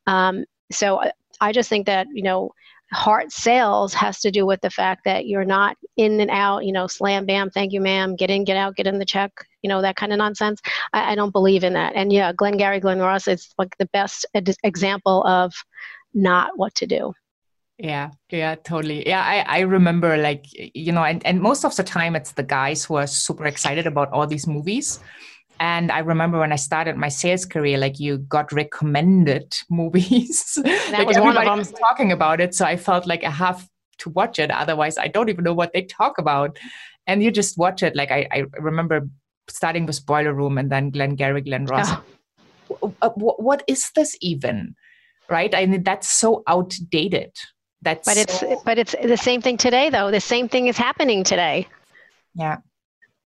Um, 0.07 0.45
so 0.71 1.01
I 1.41 1.51
just 1.51 1.67
think 1.67 1.85
that, 1.87 2.07
you 2.13 2.23
know, 2.23 2.53
heart 2.93 3.31
sells 3.31 3.93
has 3.93 4.19
to 4.21 4.31
do 4.31 4.45
with 4.45 4.61
the 4.61 4.69
fact 4.69 5.03
that 5.05 5.25
you're 5.25 5.45
not 5.45 5.77
in 5.97 6.19
and 6.19 6.29
out, 6.31 6.65
you 6.65 6.71
know, 6.71 6.87
slam 6.87 7.25
bam, 7.25 7.49
thank 7.49 7.73
you, 7.73 7.81
ma'am, 7.81 8.15
get 8.15 8.29
in, 8.29 8.43
get 8.43 8.57
out, 8.57 8.75
get 8.75 8.87
in 8.87 8.99
the 8.99 9.05
check, 9.05 9.31
you 9.61 9.69
know, 9.69 9.81
that 9.81 9.95
kind 9.95 10.11
of 10.11 10.17
nonsense. 10.17 10.61
I, 10.93 11.11
I 11.11 11.15
don't 11.15 11.31
believe 11.31 11.63
in 11.63 11.73
that. 11.73 11.93
And 11.95 12.13
yeah, 12.13 12.33
Glengarry 12.33 12.79
Glen 12.79 12.99
Ross 12.99 13.27
is 13.27 13.53
like 13.57 13.75
the 13.77 13.87
best 13.87 14.25
example 14.63 15.25
of 15.25 15.53
not 16.13 16.51
what 16.57 16.75
to 16.75 16.87
do. 16.87 17.13
Yeah, 17.79 18.11
yeah, 18.29 18.55
totally. 18.55 19.07
Yeah, 19.07 19.23
I, 19.23 19.57
I 19.57 19.59
remember 19.61 20.15
like, 20.17 20.45
you 20.51 20.91
know, 20.91 21.03
and, 21.03 21.25
and 21.25 21.41
most 21.41 21.65
of 21.65 21.75
the 21.75 21.83
time 21.83 22.15
it's 22.15 22.33
the 22.33 22.43
guys 22.43 22.85
who 22.85 22.95
are 22.95 23.07
super 23.07 23.45
excited 23.45 23.87
about 23.87 24.11
all 24.11 24.27
these 24.27 24.47
movies. 24.47 24.99
And 25.59 25.91
I 25.91 25.99
remember 25.99 26.39
when 26.39 26.51
I 26.51 26.57
started 26.57 26.97
my 26.97 27.09
sales 27.09 27.45
career, 27.45 27.77
like 27.77 27.99
you 27.99 28.17
got 28.17 28.51
recommended 28.51 29.55
movies. 29.69 30.57
Like 30.57 31.07
was 31.07 31.17
everybody 31.17 31.23
one 31.23 31.37
of 31.37 31.45
them. 31.45 31.57
was 31.57 31.71
talking 31.71 32.11
about 32.11 32.41
it. 32.41 32.53
So 32.53 32.65
I 32.65 32.77
felt 32.77 33.07
like 33.07 33.23
I 33.23 33.29
have 33.29 33.67
to 33.99 34.09
watch 34.09 34.39
it. 34.39 34.51
Otherwise, 34.51 34.97
I 34.97 35.07
don't 35.07 35.29
even 35.29 35.43
know 35.43 35.53
what 35.53 35.73
they 35.73 35.83
talk 35.83 36.17
about. 36.17 36.57
And 37.07 37.23
you 37.23 37.31
just 37.31 37.57
watch 37.57 37.83
it. 37.83 37.95
Like 37.95 38.11
I, 38.11 38.27
I 38.31 38.43
remember 38.59 39.07
starting 39.49 39.85
with 39.85 40.05
Boiler 40.05 40.33
Room 40.33 40.57
and 40.57 40.71
then 40.71 40.89
Glengarry 40.89 41.41
Glen 41.41 41.65
Ross. 41.65 41.89
Oh. 41.91 43.13
What 43.15 43.63
is 43.67 43.91
this 43.95 44.15
even? 44.21 44.75
Right? 45.29 45.53
I 45.53 45.65
mean, 45.65 45.83
that's 45.83 46.09
so 46.09 46.43
outdated 46.47 47.31
that's 47.83 48.07
but 48.07 48.17
it's 48.17 48.39
so, 48.39 48.61
but 48.65 48.77
it's 48.77 48.95
the 49.03 49.17
same 49.17 49.41
thing 49.41 49.57
today 49.57 49.89
though 49.89 50.09
the 50.09 50.21
same 50.21 50.47
thing 50.47 50.67
is 50.67 50.77
happening 50.77 51.23
today 51.23 51.67
yeah 52.33 52.57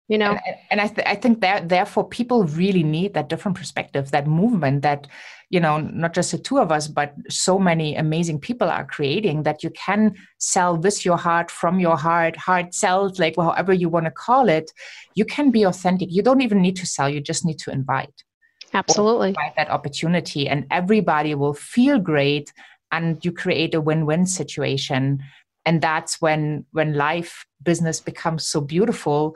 you 0.09 0.19
know? 0.19 0.33
And, 0.33 0.57
and 0.71 0.81
I, 0.81 0.89
th- 0.89 1.07
I 1.07 1.15
think 1.15 1.41
that 1.41 1.69
therefore 1.69 2.09
people 2.09 2.45
really 2.45 2.83
need 2.83 3.15
that 3.15 3.29
different 3.29 3.57
perspective 3.57 4.11
that 4.11 4.27
movement 4.27 4.83
that 4.83 5.07
you 5.51 5.61
know 5.61 5.79
not 5.79 6.15
just 6.15 6.33
the 6.33 6.39
two 6.39 6.59
of 6.59 6.73
us 6.73 6.89
but 6.89 7.15
so 7.29 7.59
many 7.59 7.95
amazing 7.97 8.39
people 8.39 8.69
are 8.69 8.85
creating 8.85 9.45
that 9.45 9.63
you 9.63 9.71
can 9.71 10.15
sell 10.39 10.77
with 10.77 11.05
your 11.05 11.17
heart 11.17 11.51
from 11.51 11.79
your 11.81 11.97
heart 11.97 12.37
heart 12.37 12.75
sells 12.75 13.19
like 13.19 13.37
however 13.37 13.73
you 13.73 13.89
want 13.89 14.07
to 14.07 14.11
call 14.11 14.49
it. 14.49 14.71
You 15.15 15.25
can 15.25 15.51
be 15.51 15.63
authentic. 15.65 16.09
You 16.11 16.23
don't 16.23 16.41
even 16.43 16.61
need 16.61 16.77
to 16.77 16.87
sell. 16.87 17.09
You 17.09 17.21
just 17.21 17.45
need 17.45 17.59
to 17.61 17.71
invite. 17.71 18.25
Absolutely. 18.73 19.29
Invite 19.29 19.57
that 19.57 19.71
opportunity 19.71 20.49
and 20.49 20.67
everybody 20.71 21.35
will 21.35 21.55
feel 21.55 21.99
great 21.99 22.53
and 22.91 23.25
you 23.25 23.33
create 23.33 23.75
a 23.75 23.81
win-win 23.81 24.27
situation. 24.27 25.23
And 25.65 25.81
that's 25.81 26.21
when 26.21 26.67
when 26.73 26.95
life 26.95 27.47
business 27.63 28.01
becomes 28.01 28.47
so 28.47 28.61
beautiful 28.61 29.35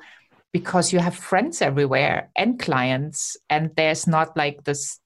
because 0.53 0.93
you 0.93 0.99
have 0.99 1.15
friends 1.15 1.61
everywhere 1.63 2.31
and 2.37 2.59
clients 2.59 3.37
and 3.51 3.71
there's 3.77 4.07
not 4.07 4.37
like 4.37 4.65
this 4.65 4.99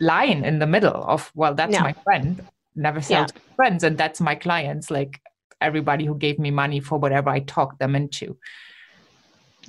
line 0.00 0.44
in 0.44 0.58
the 0.58 0.66
middle 0.66 1.04
of 1.04 1.30
well 1.34 1.54
that's 1.54 1.78
my 1.78 1.92
friend. 2.04 2.42
Never 2.74 3.02
sell 3.02 3.22
yeah. 3.22 3.42
friends 3.56 3.84
and 3.84 3.98
that's 3.98 4.20
my 4.20 4.34
clients 4.34 4.90
like 4.90 5.20
everybody 5.60 6.06
who 6.06 6.14
gave 6.14 6.38
me 6.38 6.50
money 6.50 6.80
for 6.80 6.98
whatever 6.98 7.28
i 7.28 7.40
talked 7.40 7.78
them 7.78 7.94
into 7.94 8.38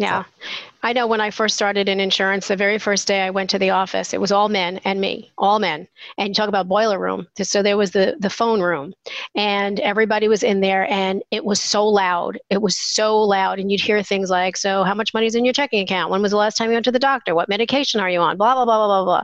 yeah. 0.01 0.23
I 0.83 0.93
know 0.93 1.05
when 1.05 1.21
I 1.21 1.29
first 1.29 1.55
started 1.55 1.87
in 1.87 1.99
insurance, 1.99 2.47
the 2.47 2.55
very 2.55 2.79
first 2.79 3.07
day 3.07 3.21
I 3.21 3.29
went 3.29 3.51
to 3.51 3.59
the 3.59 3.69
office, 3.69 4.15
it 4.15 4.21
was 4.21 4.31
all 4.31 4.49
men 4.49 4.79
and 4.83 4.99
me, 4.99 5.31
all 5.37 5.59
men. 5.59 5.87
And 6.17 6.29
you 6.29 6.33
talk 6.33 6.49
about 6.49 6.67
boiler 6.67 6.97
room. 6.97 7.27
So 7.39 7.61
there 7.61 7.77
was 7.77 7.91
the, 7.91 8.15
the 8.19 8.31
phone 8.31 8.61
room, 8.61 8.95
and 9.35 9.79
everybody 9.79 10.27
was 10.27 10.41
in 10.41 10.59
there, 10.59 10.89
and 10.89 11.21
it 11.29 11.45
was 11.45 11.61
so 11.61 11.87
loud. 11.87 12.39
It 12.49 12.63
was 12.63 12.77
so 12.77 13.21
loud. 13.21 13.59
And 13.59 13.71
you'd 13.71 13.81
hear 13.81 14.01
things 14.01 14.31
like, 14.31 14.57
So, 14.57 14.83
how 14.83 14.95
much 14.95 15.13
money 15.13 15.27
is 15.27 15.35
in 15.35 15.45
your 15.45 15.53
checking 15.53 15.83
account? 15.83 16.09
When 16.09 16.23
was 16.23 16.31
the 16.31 16.37
last 16.37 16.57
time 16.57 16.69
you 16.69 16.73
went 16.73 16.85
to 16.85 16.91
the 16.91 16.97
doctor? 16.99 17.35
What 17.35 17.49
medication 17.49 18.01
are 18.01 18.09
you 18.09 18.19
on? 18.19 18.37
Blah, 18.37 18.55
blah, 18.55 18.65
blah, 18.65 18.77
blah, 18.77 18.87
blah, 18.87 19.05
blah. 19.05 19.23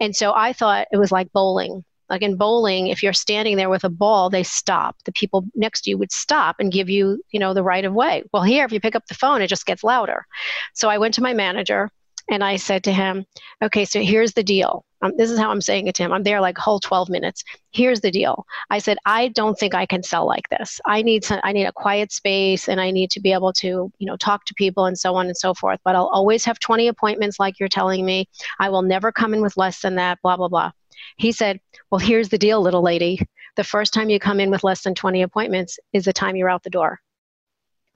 And 0.00 0.16
so 0.16 0.32
I 0.34 0.52
thought 0.52 0.88
it 0.90 0.96
was 0.96 1.12
like 1.12 1.32
bowling 1.32 1.84
like 2.10 2.22
in 2.22 2.36
bowling 2.36 2.88
if 2.88 3.02
you're 3.02 3.12
standing 3.12 3.56
there 3.56 3.70
with 3.70 3.84
a 3.84 3.88
ball 3.88 4.30
they 4.30 4.42
stop. 4.42 4.96
The 5.04 5.12
people 5.12 5.44
next 5.54 5.82
to 5.82 5.90
you 5.90 5.98
would 5.98 6.12
stop 6.12 6.56
and 6.58 6.72
give 6.72 6.88
you 6.88 7.22
you 7.30 7.40
know 7.40 7.54
the 7.54 7.62
right 7.62 7.84
of 7.84 7.94
way. 7.94 8.24
Well 8.32 8.42
here 8.42 8.64
if 8.64 8.72
you 8.72 8.80
pick 8.80 8.96
up 8.96 9.06
the 9.06 9.14
phone 9.14 9.42
it 9.42 9.48
just 9.48 9.66
gets 9.66 9.84
louder. 9.84 10.26
So 10.74 10.88
i 10.88 10.98
went 10.98 11.14
to 11.14 11.22
my 11.22 11.34
manager 11.34 11.90
and 12.28 12.42
i 12.42 12.56
said 12.56 12.82
to 12.84 12.92
him 12.92 13.24
okay 13.62 13.84
so 13.84 14.00
here's 14.00 14.32
the 14.32 14.42
deal. 14.42 14.84
Um, 15.02 15.12
this 15.16 15.30
is 15.30 15.38
how 15.38 15.50
i'm 15.50 15.60
saying 15.60 15.86
it 15.86 15.94
to 15.96 16.02
him. 16.02 16.12
I'm 16.12 16.22
there 16.22 16.40
like 16.40 16.56
whole 16.58 16.80
12 16.80 17.10
minutes. 17.10 17.44
Here's 17.72 18.00
the 18.00 18.10
deal. 18.10 18.46
I 18.70 18.78
said 18.78 18.98
i 19.04 19.28
don't 19.28 19.58
think 19.58 19.74
i 19.74 19.86
can 19.86 20.02
sell 20.02 20.26
like 20.26 20.48
this. 20.48 20.80
I 20.86 21.02
need 21.02 21.24
some 21.24 21.40
i 21.44 21.52
need 21.52 21.66
a 21.66 21.72
quiet 21.72 22.12
space 22.12 22.68
and 22.68 22.80
i 22.80 22.90
need 22.90 23.10
to 23.10 23.20
be 23.20 23.32
able 23.32 23.52
to 23.54 23.90
you 23.98 24.06
know 24.06 24.16
talk 24.16 24.44
to 24.46 24.54
people 24.54 24.86
and 24.86 24.98
so 24.98 25.14
on 25.14 25.26
and 25.26 25.36
so 25.36 25.54
forth. 25.54 25.80
But 25.84 25.96
i'll 25.96 26.08
always 26.08 26.44
have 26.44 26.58
20 26.58 26.88
appointments 26.88 27.38
like 27.38 27.58
you're 27.60 27.68
telling 27.68 28.04
me. 28.04 28.28
I 28.58 28.68
will 28.70 28.82
never 28.82 29.12
come 29.12 29.34
in 29.34 29.40
with 29.42 29.56
less 29.56 29.80
than 29.80 29.96
that 29.96 30.18
blah 30.22 30.36
blah 30.36 30.48
blah 30.48 30.72
he 31.16 31.32
said, 31.32 31.60
Well, 31.90 31.98
here's 31.98 32.28
the 32.28 32.38
deal, 32.38 32.60
little 32.60 32.82
lady. 32.82 33.20
The 33.56 33.64
first 33.64 33.94
time 33.94 34.10
you 34.10 34.18
come 34.18 34.40
in 34.40 34.50
with 34.50 34.64
less 34.64 34.82
than 34.82 34.94
20 34.94 35.22
appointments 35.22 35.78
is 35.92 36.04
the 36.04 36.12
time 36.12 36.36
you're 36.36 36.50
out 36.50 36.62
the 36.62 36.70
door. 36.70 37.00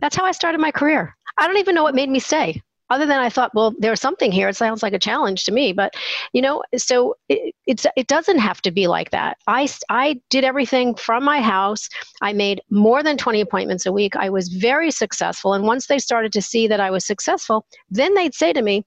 That's 0.00 0.16
how 0.16 0.24
I 0.24 0.32
started 0.32 0.60
my 0.60 0.70
career. 0.70 1.14
I 1.36 1.46
don't 1.46 1.58
even 1.58 1.74
know 1.74 1.82
what 1.82 1.94
made 1.94 2.08
me 2.08 2.18
stay 2.18 2.62
other 2.90 3.06
than 3.06 3.20
I 3.20 3.30
thought, 3.30 3.54
well, 3.54 3.72
there's 3.78 4.00
something 4.00 4.32
here. 4.32 4.48
It 4.48 4.56
sounds 4.56 4.82
like 4.82 4.92
a 4.92 4.98
challenge 4.98 5.44
to 5.44 5.52
me, 5.52 5.72
but 5.72 5.94
you 6.32 6.42
know, 6.42 6.62
so 6.76 7.16
it, 7.28 7.54
it's 7.66 7.86
it 7.96 8.08
doesn't 8.08 8.40
have 8.40 8.60
to 8.62 8.70
be 8.70 8.88
like 8.88 9.10
that. 9.10 9.38
I 9.46 9.68
I 9.88 10.20
did 10.28 10.44
everything 10.44 10.96
from 10.96 11.24
my 11.24 11.40
house. 11.40 11.88
I 12.20 12.32
made 12.32 12.60
more 12.68 13.02
than 13.02 13.16
20 13.16 13.40
appointments 13.40 13.86
a 13.86 13.92
week. 13.92 14.16
I 14.16 14.28
was 14.28 14.48
very 14.48 14.90
successful, 14.90 15.54
and 15.54 15.64
once 15.64 15.86
they 15.86 16.00
started 16.00 16.32
to 16.32 16.42
see 16.42 16.66
that 16.66 16.80
I 16.80 16.90
was 16.90 17.06
successful, 17.06 17.64
then 17.90 18.14
they'd 18.14 18.34
say 18.34 18.52
to 18.52 18.62
me, 18.62 18.84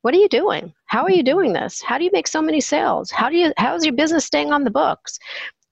what 0.00 0.14
are 0.14 0.18
you 0.18 0.28
doing 0.28 0.72
how 0.92 1.04
are 1.04 1.10
you 1.10 1.22
doing 1.22 1.54
this? 1.54 1.80
How 1.80 1.96
do 1.96 2.04
you 2.04 2.10
make 2.12 2.28
so 2.28 2.42
many 2.42 2.60
sales? 2.60 3.10
How 3.10 3.30
do 3.30 3.36
you 3.36 3.50
how's 3.56 3.82
your 3.82 3.94
business 3.94 4.26
staying 4.26 4.52
on 4.52 4.64
the 4.64 4.70
books? 4.70 5.18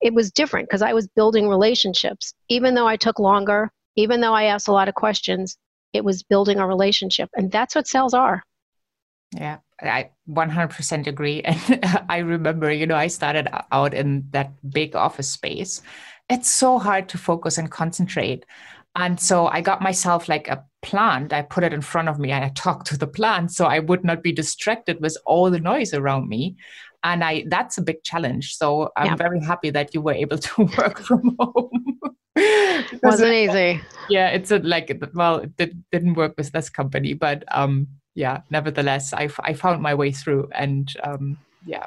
It 0.01 0.15
was 0.15 0.33
different 0.33 0.67
because 0.67 0.81
i 0.81 0.95
was 0.95 1.09
building 1.09 1.47
relationships. 1.47 2.33
Even 2.49 2.75
though 2.75 2.89
i 2.89 2.97
took 2.97 3.19
longer 3.19 3.71
even 3.97 4.23
though 4.23 4.33
i 4.33 4.45
asked 4.45 4.69
a 4.69 4.73
lot 4.73 4.89
of 4.89 4.95
questions 4.95 5.59
it 5.93 6.03
was 6.05 6.23
building 6.23 6.59
a 6.59 6.67
relationship 6.67 7.29
and 7.37 7.53
that's 7.53 7.75
what 7.75 7.87
sales 7.87 8.15
are. 8.15 8.43
Yeah 9.37 9.59
i 9.83 10.11
100% 10.29 11.07
agree 11.07 11.43
and 11.51 12.05
i 12.09 12.19
remember 12.19 12.71
you 12.71 12.87
know 12.87 12.97
i 12.97 13.07
started 13.07 13.47
out 13.73 13.93
in 13.93 14.25
that 14.31 14.51
big 14.71 14.97
office 14.97 15.29
space. 15.29 15.83
It's 16.31 16.49
so 16.49 16.79
hard 16.79 17.11
to 17.11 17.19
focus 17.19 17.59
and 17.59 17.71
concentrate 17.71 18.47
and 19.01 19.19
so 19.19 19.47
I 19.47 19.63
got 19.63 19.81
myself 19.81 20.29
like 20.29 20.47
a 20.49 20.63
plant. 20.83 21.33
I 21.33 21.41
put 21.41 21.65
it 21.65 21.73
in 21.73 21.81
front 21.81 22.11
of 22.11 22.19
me 22.19 22.33
and 22.33 22.45
I 22.45 22.51
talked 22.51 22.87
to 22.89 22.99
the 22.99 23.07
plant 23.07 23.51
so 23.51 23.65
I 23.65 23.79
would 23.79 24.05
not 24.05 24.23
be 24.23 24.31
distracted 24.31 25.01
with 25.01 25.17
all 25.25 25.51
the 25.51 25.59
noise 25.59 25.95
around 25.95 26.29
me. 26.29 26.57
And 27.03 27.25
I 27.25 27.45
that's 27.49 27.79
a 27.79 27.83
big 27.83 28.03
challenge. 28.05 28.55
So 28.57 28.91
I'm 28.99 29.07
yeah. 29.07 29.17
very 29.17 29.41
happy 29.41 29.71
that 29.71 29.95
you 29.95 30.03
were 30.03 30.13
able 30.13 30.37
to 30.37 30.63
work 30.79 30.99
from 30.99 31.35
home. 31.41 31.99
Wasn't 33.03 33.33
easy. 33.33 33.81
Yeah, 34.11 34.29
it's 34.29 34.51
a, 34.51 34.59
like 34.59 34.95
well, 35.15 35.37
it 35.39 35.57
did, 35.57 35.83
didn't 35.91 36.15
work 36.15 36.35
with 36.37 36.53
this 36.53 36.69
company, 36.69 37.15
but 37.15 37.43
um, 37.53 37.89
yeah, 38.15 38.43
nevertheless, 38.51 39.15
I, 39.15 39.31
I 39.41 39.55
found 39.55 39.81
my 39.81 39.95
way 39.95 40.13
through, 40.13 40.51
and 40.53 40.93
um, 41.03 41.39
yeah, 41.65 41.87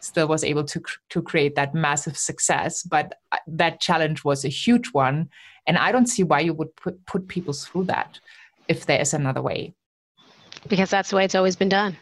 still 0.00 0.26
was 0.26 0.44
able 0.44 0.64
to 0.64 0.82
to 1.10 1.22
create 1.22 1.54
that 1.54 1.74
massive 1.74 2.16
success. 2.16 2.82
But 2.82 3.14
uh, 3.32 3.38
that 3.46 3.80
challenge 3.80 4.24
was 4.24 4.44
a 4.44 4.48
huge 4.48 4.88
one, 4.92 5.28
and 5.66 5.78
I 5.78 5.92
don't 5.92 6.06
see 6.06 6.22
why 6.22 6.40
you 6.40 6.54
would 6.54 6.74
put 6.76 7.04
put 7.06 7.28
people 7.28 7.52
through 7.52 7.84
that 7.84 8.18
if 8.68 8.86
there 8.86 9.00
is 9.00 9.14
another 9.14 9.42
way. 9.42 9.74
Because 10.68 10.90
that's 10.90 11.10
the 11.10 11.16
way 11.16 11.24
it's 11.24 11.34
always 11.34 11.56
been 11.56 11.68
done. 11.68 11.96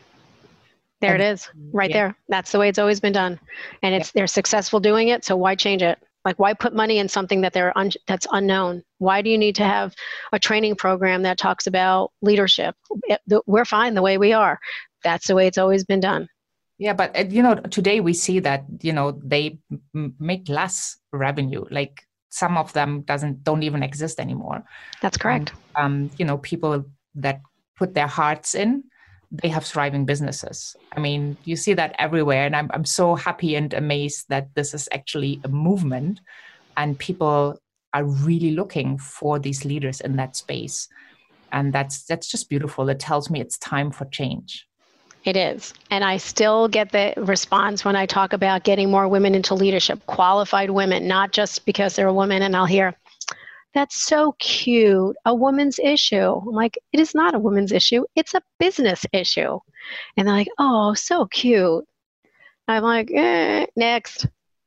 There 1.00 1.14
and, 1.14 1.22
it 1.22 1.26
is, 1.26 1.48
right 1.72 1.90
yeah. 1.90 1.96
there. 1.96 2.16
That's 2.28 2.50
the 2.50 2.58
way 2.58 2.68
it's 2.68 2.78
always 2.78 3.00
been 3.00 3.12
done, 3.12 3.38
and 3.82 3.94
it's 3.94 4.08
yeah. 4.08 4.20
they're 4.20 4.26
successful 4.26 4.80
doing 4.80 5.08
it. 5.08 5.24
So 5.24 5.36
why 5.36 5.54
change 5.54 5.82
it? 5.82 5.98
Like 6.24 6.38
why 6.38 6.52
put 6.54 6.74
money 6.74 6.98
in 6.98 7.08
something 7.08 7.40
that 7.42 7.52
they're 7.52 7.76
un- 7.78 7.92
that's 8.06 8.26
unknown? 8.32 8.82
Why 8.98 9.22
do 9.22 9.30
you 9.30 9.38
need 9.38 9.54
to 9.56 9.64
have 9.64 9.94
a 10.32 10.38
training 10.38 10.74
program 10.74 11.22
that 11.22 11.38
talks 11.38 11.66
about 11.66 12.10
leadership? 12.20 12.74
It, 13.04 13.20
the, 13.26 13.40
we're 13.46 13.64
fine 13.64 13.94
the 13.94 14.02
way 14.02 14.18
we 14.18 14.32
are. 14.32 14.58
That's 15.04 15.28
the 15.28 15.36
way 15.36 15.46
it's 15.46 15.58
always 15.58 15.84
been 15.84 16.00
done. 16.00 16.28
Yeah, 16.78 16.92
but 16.92 17.16
uh, 17.16 17.24
you 17.28 17.42
know, 17.42 17.56
today 17.56 18.00
we 18.00 18.14
see 18.14 18.38
that 18.40 18.64
you 18.80 18.92
know 18.92 19.20
they 19.24 19.58
m- 19.94 20.14
make 20.18 20.48
less 20.48 20.96
revenue. 21.12 21.64
Like 21.70 22.06
some 22.30 22.56
of 22.56 22.72
them 22.72 23.02
doesn't 23.02 23.42
don't 23.42 23.64
even 23.64 23.82
exist 23.82 24.20
anymore. 24.20 24.62
That's 25.02 25.18
correct. 25.18 25.52
um, 25.76 26.10
you 26.18 26.24
know, 26.24 26.38
people 26.38 26.84
that 27.16 27.40
put 27.76 27.94
their 27.94 28.06
hearts 28.06 28.54
in, 28.54 28.84
they 29.30 29.48
have 29.48 29.64
thriving 29.64 30.04
businesses. 30.06 30.76
I 30.96 31.00
mean, 31.00 31.36
you 31.44 31.56
see 31.56 31.74
that 31.74 31.96
everywhere, 31.98 32.46
and 32.46 32.54
I'm 32.54 32.70
I'm 32.72 32.84
so 32.84 33.16
happy 33.16 33.56
and 33.56 33.74
amazed 33.74 34.26
that 34.28 34.54
this 34.54 34.72
is 34.72 34.88
actually 34.92 35.40
a 35.44 35.48
movement, 35.48 36.20
and 36.76 36.96
people 36.98 37.58
are 37.92 38.04
really 38.04 38.52
looking 38.52 38.98
for 38.98 39.40
these 39.40 39.64
leaders 39.64 40.00
in 40.00 40.14
that 40.16 40.36
space, 40.36 40.86
and 41.50 41.72
that's 41.72 42.04
that's 42.04 42.28
just 42.28 42.48
beautiful. 42.48 42.88
It 42.88 43.00
tells 43.00 43.30
me 43.30 43.40
it's 43.40 43.58
time 43.58 43.90
for 43.90 44.04
change. 44.04 44.67
It 45.28 45.36
is. 45.36 45.74
And 45.90 46.04
I 46.04 46.16
still 46.16 46.68
get 46.68 46.90
the 46.90 47.12
response 47.18 47.84
when 47.84 47.94
I 47.94 48.06
talk 48.06 48.32
about 48.32 48.64
getting 48.64 48.90
more 48.90 49.06
women 49.06 49.34
into 49.34 49.54
leadership, 49.54 50.00
qualified 50.06 50.70
women, 50.70 51.06
not 51.06 51.32
just 51.32 51.66
because 51.66 51.94
they're 51.94 52.08
a 52.08 52.14
woman 52.14 52.40
and 52.40 52.56
I'll 52.56 52.64
hear, 52.64 52.94
That's 53.74 53.94
so 53.94 54.32
cute. 54.38 55.14
A 55.26 55.34
woman's 55.34 55.78
issue. 55.78 56.16
I'm 56.16 56.54
like, 56.54 56.78
it 56.94 57.00
is 57.00 57.14
not 57.14 57.34
a 57.34 57.38
woman's 57.38 57.72
issue. 57.72 58.04
It's 58.16 58.32
a 58.32 58.40
business 58.58 59.04
issue. 59.12 59.58
And 60.16 60.26
they're 60.26 60.34
like, 60.34 60.48
oh, 60.58 60.94
so 60.94 61.26
cute. 61.26 61.84
I'm 62.66 62.82
like, 62.82 63.10
eh, 63.12 63.66
next. 63.76 64.26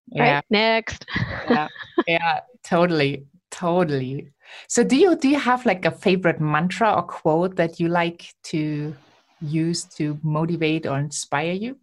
Yeah. 0.10 0.36
Right, 0.36 0.44
next. 0.52 1.06
yeah. 1.50 1.68
Yeah. 2.08 2.42
Totally. 2.64 3.26
Totally. 3.50 4.30
So 4.68 4.84
do 4.84 4.96
you 4.96 5.16
do 5.16 5.28
you 5.28 5.40
have 5.40 5.66
like 5.66 5.86
a 5.86 5.92
favorite 5.92 6.40
mantra 6.40 6.94
or 6.94 7.04
quote 7.04 7.56
that 7.56 7.80
you 7.80 7.88
like 7.88 8.34
to 8.52 8.96
use 9.42 9.84
to 9.98 10.20
motivate 10.24 10.86
or 10.86 11.00
inspire 11.00 11.54
you? 11.54 11.78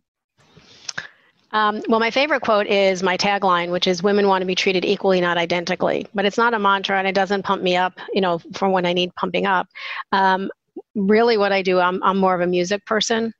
Um, 1.51 1.83
well, 1.89 2.01
my 2.01 2.11
favorite 2.11 2.43
quote 2.43 2.67
is 2.67 3.03
my 3.03 3.17
tagline, 3.17 3.71
which 3.71 3.87
is 3.87 4.03
"Women 4.03 4.29
want 4.29 4.43
to 4.43 4.47
be 4.47 4.55
treated 4.55 4.85
equally, 4.85 5.21
not 5.21 5.39
identically." 5.39 6.07
But 6.15 6.27
it's 6.27 6.37
not 6.37 6.53
a 6.53 6.59
mantra, 6.59 6.99
and 6.99 7.09
it 7.09 7.15
doesn't 7.15 7.43
pump 7.43 7.63
me 7.63 7.77
up, 7.77 7.95
you 8.13 8.21
know, 8.21 8.39
for 8.53 8.69
when 8.69 8.85
I 8.85 8.93
need 8.93 9.15
pumping 9.15 9.47
up. 9.47 9.67
Um, 10.13 10.51
really, 10.95 11.39
what 11.39 11.53
I 11.53 11.63
do, 11.63 11.79
I'm 11.79 12.03
I'm 12.03 12.19
more 12.19 12.35
of 12.35 12.43
a 12.43 12.47
music 12.47 12.85
person. 12.85 13.33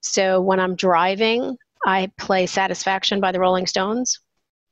So 0.00 0.40
when 0.40 0.58
I'm 0.58 0.74
driving, 0.74 1.56
I 1.86 2.10
play 2.18 2.46
"Satisfaction" 2.46 3.20
by 3.20 3.30
the 3.30 3.40
Rolling 3.40 3.66
Stones, 3.66 4.18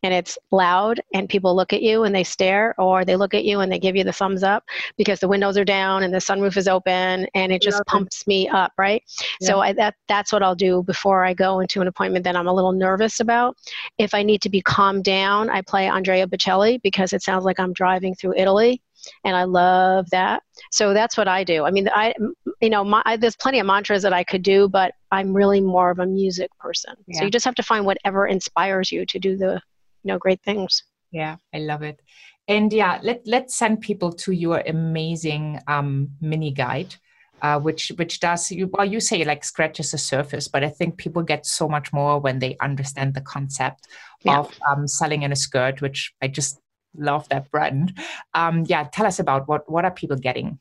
and 0.02 0.12
it's 0.12 0.38
loud 0.50 1.00
and 1.14 1.28
people 1.28 1.54
look 1.54 1.72
at 1.72 1.82
you 1.82 2.04
and 2.04 2.14
they 2.14 2.24
stare 2.24 2.74
or 2.78 3.04
they 3.04 3.16
look 3.16 3.34
at 3.34 3.44
you 3.44 3.60
and 3.60 3.70
they 3.70 3.78
give 3.78 3.96
you 3.96 4.04
the 4.04 4.12
thumbs 4.12 4.42
up 4.42 4.64
because 4.96 5.20
the 5.20 5.28
windows 5.28 5.56
are 5.56 5.64
down 5.64 6.02
and 6.02 6.12
the 6.12 6.18
sunroof 6.18 6.56
is 6.56 6.68
open 6.68 7.26
and 7.34 7.52
it 7.52 7.62
just 7.62 7.78
Love 7.78 7.86
pumps 7.86 8.22
it. 8.22 8.28
me 8.28 8.48
up 8.48 8.72
right 8.78 9.02
yeah. 9.40 9.48
so 9.48 9.60
I, 9.60 9.72
that 9.74 9.94
that's 10.08 10.32
what 10.32 10.42
i'll 10.42 10.54
do 10.54 10.82
before 10.82 11.24
i 11.24 11.34
go 11.34 11.60
into 11.60 11.80
an 11.80 11.88
appointment 11.88 12.24
that 12.24 12.36
i'm 12.36 12.48
a 12.48 12.52
little 12.52 12.72
nervous 12.72 13.20
about 13.20 13.56
if 13.98 14.14
i 14.14 14.22
need 14.22 14.42
to 14.42 14.50
be 14.50 14.60
calmed 14.60 15.04
down 15.04 15.50
i 15.50 15.62
play 15.62 15.88
andrea 15.88 16.26
bocelli 16.26 16.80
because 16.82 17.12
it 17.12 17.22
sounds 17.22 17.44
like 17.44 17.60
i'm 17.60 17.72
driving 17.72 18.14
through 18.14 18.34
italy 18.36 18.82
and 19.24 19.34
I 19.34 19.44
love 19.44 20.08
that. 20.10 20.42
So 20.70 20.94
that's 20.94 21.16
what 21.16 21.26
I 21.26 21.42
do. 21.42 21.64
I 21.64 21.72
mean, 21.72 21.88
I, 21.92 22.14
you 22.60 22.70
know, 22.70 22.84
my, 22.84 23.02
I, 23.04 23.16
there's 23.16 23.36
plenty 23.36 23.58
of 23.58 23.66
mantras 23.66 24.02
that 24.02 24.12
I 24.12 24.22
could 24.22 24.42
do, 24.42 24.68
but 24.68 24.94
I'm 25.10 25.34
really 25.34 25.60
more 25.60 25.90
of 25.90 25.98
a 25.98 26.06
music 26.06 26.50
person. 26.58 26.94
Yeah. 27.06 27.18
So 27.18 27.24
you 27.24 27.30
just 27.30 27.44
have 27.44 27.56
to 27.56 27.62
find 27.62 27.84
whatever 27.84 28.26
inspires 28.26 28.92
you 28.92 29.04
to 29.06 29.18
do 29.18 29.36
the 29.36 29.60
know 30.04 30.18
great 30.18 30.42
things. 30.42 30.82
Yeah 31.10 31.36
i 31.54 31.58
love 31.58 31.82
it. 31.82 32.00
And 32.48 32.72
yeah 32.72 32.98
let, 33.02 33.22
let's 33.26 33.56
send 33.56 33.80
people 33.80 34.12
to 34.12 34.32
your 34.32 34.62
amazing 34.66 35.60
um, 35.68 36.10
mini 36.20 36.50
guide 36.50 36.94
uh, 37.42 37.58
which 37.58 37.92
which 37.96 38.20
does 38.20 38.50
you 38.50 38.68
well 38.72 38.86
you 38.86 39.00
say 39.00 39.24
like 39.24 39.44
scratches 39.44 39.90
the 39.90 39.98
surface 39.98 40.48
but 40.48 40.64
i 40.64 40.68
think 40.68 40.96
people 40.96 41.22
get 41.22 41.44
so 41.44 41.68
much 41.68 41.92
more 41.92 42.20
when 42.20 42.38
they 42.38 42.56
understand 42.60 43.14
the 43.14 43.20
concept 43.20 43.88
yeah. 44.22 44.38
of 44.38 44.58
um, 44.70 44.86
selling 44.86 45.22
in 45.22 45.32
a 45.32 45.36
skirt 45.36 45.82
which 45.82 46.14
i 46.22 46.28
just 46.28 46.60
love 46.94 47.26
that 47.30 47.50
brand. 47.50 47.98
Um, 48.34 48.64
yeah 48.66 48.84
tell 48.92 49.06
us 49.06 49.18
about 49.18 49.48
what 49.48 49.70
what 49.70 49.84
are 49.84 49.90
people 49.90 50.16
getting 50.16 50.58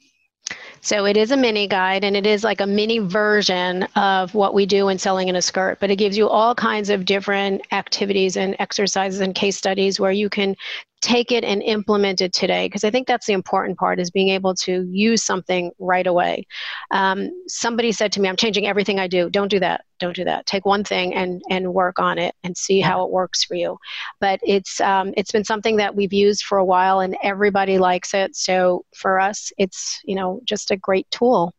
so 0.84 1.06
it 1.06 1.16
is 1.16 1.30
a 1.30 1.38
mini 1.38 1.68
guide 1.68 2.04
and 2.04 2.18
it 2.18 2.26
is 2.26 2.44
like 2.44 2.60
a 2.60 2.66
mini 2.66 2.98
version 2.98 3.84
of 3.96 4.34
what 4.34 4.56
we 4.56 4.66
do 4.66 4.90
in 4.90 4.98
selling 4.98 5.28
in 5.28 5.36
a 5.36 5.42
skirt, 5.42 5.80
but 5.80 5.92
it 5.92 5.98
gives 5.98 6.18
you 6.18 6.28
all 6.28 6.56
kinds 6.56 6.90
of 6.90 7.06
different 7.06 7.62
activities 7.72 8.36
and 8.36 8.56
exercises 8.58 9.20
and 9.20 9.36
case 9.36 9.56
studies 9.56 10.00
where 10.00 10.12
you 10.12 10.28
can 10.28 10.56
take 11.02 11.32
it 11.32 11.44
and 11.44 11.64
implement 11.64 12.22
it 12.22 12.32
today 12.32 12.68
because 12.68 12.84
i 12.84 12.92
think 12.92 13.08
that's 13.08 13.26
the 13.26 13.34
important 13.34 13.76
part 13.78 14.00
is 14.00 14.12
being 14.12 14.30
able 14.30 14.54
to 14.54 14.88
use 14.92 15.24
something 15.24 15.72
right 15.80 16.06
away. 16.08 16.46
Um, 16.92 17.32
somebody 17.48 17.92
said 17.92 18.12
to 18.14 18.22
me 18.22 18.30
i'm 18.30 18.36
changing 18.36 18.68
everything 18.68 19.00
i 19.00 19.08
do. 19.08 19.28
Don't 19.30 19.50
do 19.50 19.60
that. 19.60 19.86
Don't 20.00 20.16
do 20.16 20.24
that. 20.26 20.46
Take 20.46 20.66
one 20.66 20.84
thing 20.84 21.16
and 21.16 21.42
and 21.50 21.74
work 21.74 21.98
on 22.00 22.20
it 22.20 22.36
and 22.44 22.56
see 22.56 22.80
how 22.80 23.04
it 23.04 23.10
works 23.12 23.44
for 23.44 23.56
you. 23.56 23.78
But 24.20 24.40
it's 24.44 24.80
um, 24.82 25.14
it's 25.18 25.32
been 25.32 25.44
something 25.44 25.78
that 25.78 25.96
we've 25.96 26.14
used 26.14 26.44
for 26.44 26.60
a 26.60 26.66
while 26.66 27.00
and 27.00 27.18
everybody 27.24 27.80
likes 27.80 28.14
it. 28.14 28.36
So 28.36 28.86
for 28.96 29.20
us 29.20 29.52
it's 29.58 30.00
you 30.06 30.16
know 30.16 30.40
just 30.46 30.70
a 30.72 30.78
great 30.78 31.10
tool. 31.12 31.54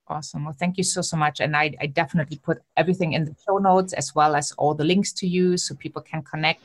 Awesome. 0.09 0.45
Well, 0.45 0.55
thank 0.57 0.77
you 0.77 0.83
so, 0.83 1.01
so 1.01 1.17
much. 1.17 1.41
And 1.41 1.55
I, 1.55 1.73
I 1.81 1.87
definitely 1.87 2.37
put 2.37 2.59
everything 2.77 3.13
in 3.13 3.25
the 3.25 3.35
show 3.45 3.57
notes 3.57 3.93
as 3.93 4.15
well 4.15 4.35
as 4.35 4.51
all 4.53 4.73
the 4.73 4.85
links 4.85 5.11
to 5.13 5.27
you 5.27 5.57
so 5.57 5.75
people 5.75 6.01
can 6.01 6.21
connect. 6.21 6.61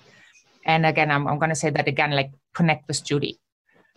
And 0.65 0.87
again, 0.87 1.11
I'm, 1.11 1.27
I'm 1.27 1.39
going 1.39 1.51
to 1.51 1.57
say 1.57 1.71
that 1.71 1.89
again, 1.89 2.13
like 2.13 2.31
connect 2.55 2.87
with 2.87 3.05
Judy, 3.05 3.41